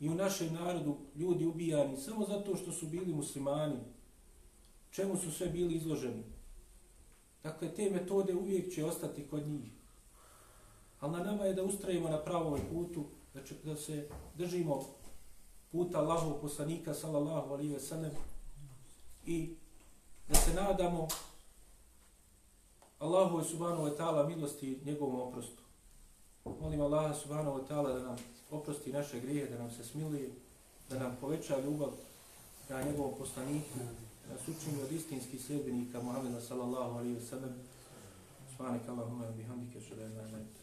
[0.00, 3.78] i u našem narodu ljudi ubijani samo zato što su bili muslimani,
[4.92, 6.22] čemu su sve bili izloženi.
[7.42, 9.70] Dakle, te metode uvijek će ostati kod njih.
[11.00, 14.84] Ali na nama je da ustrajimo na pravom putu, da, će, da se držimo
[15.72, 18.12] puta Allahov poslanika, sallallahu alihi ve sellem,
[19.26, 19.54] i
[20.28, 21.08] da se nadamo
[22.98, 25.62] Allahu je subhanahu wa ta'ala milosti njegovom oprostu.
[26.60, 28.16] Molim Allaha subhanahu wa ta'ala da nam
[28.50, 30.30] oprosti naše grije, da nam se smiluje,
[30.90, 31.90] da nam poveća ljubav
[32.68, 33.78] na njegovom poslaniku,
[34.32, 37.52] nas učini od istinskih sljedbenika Muhammeda sallallahu alaihi wa sallam.
[38.56, 40.61] Svani kallahu alaihi wa bihamdike, šalaihi wa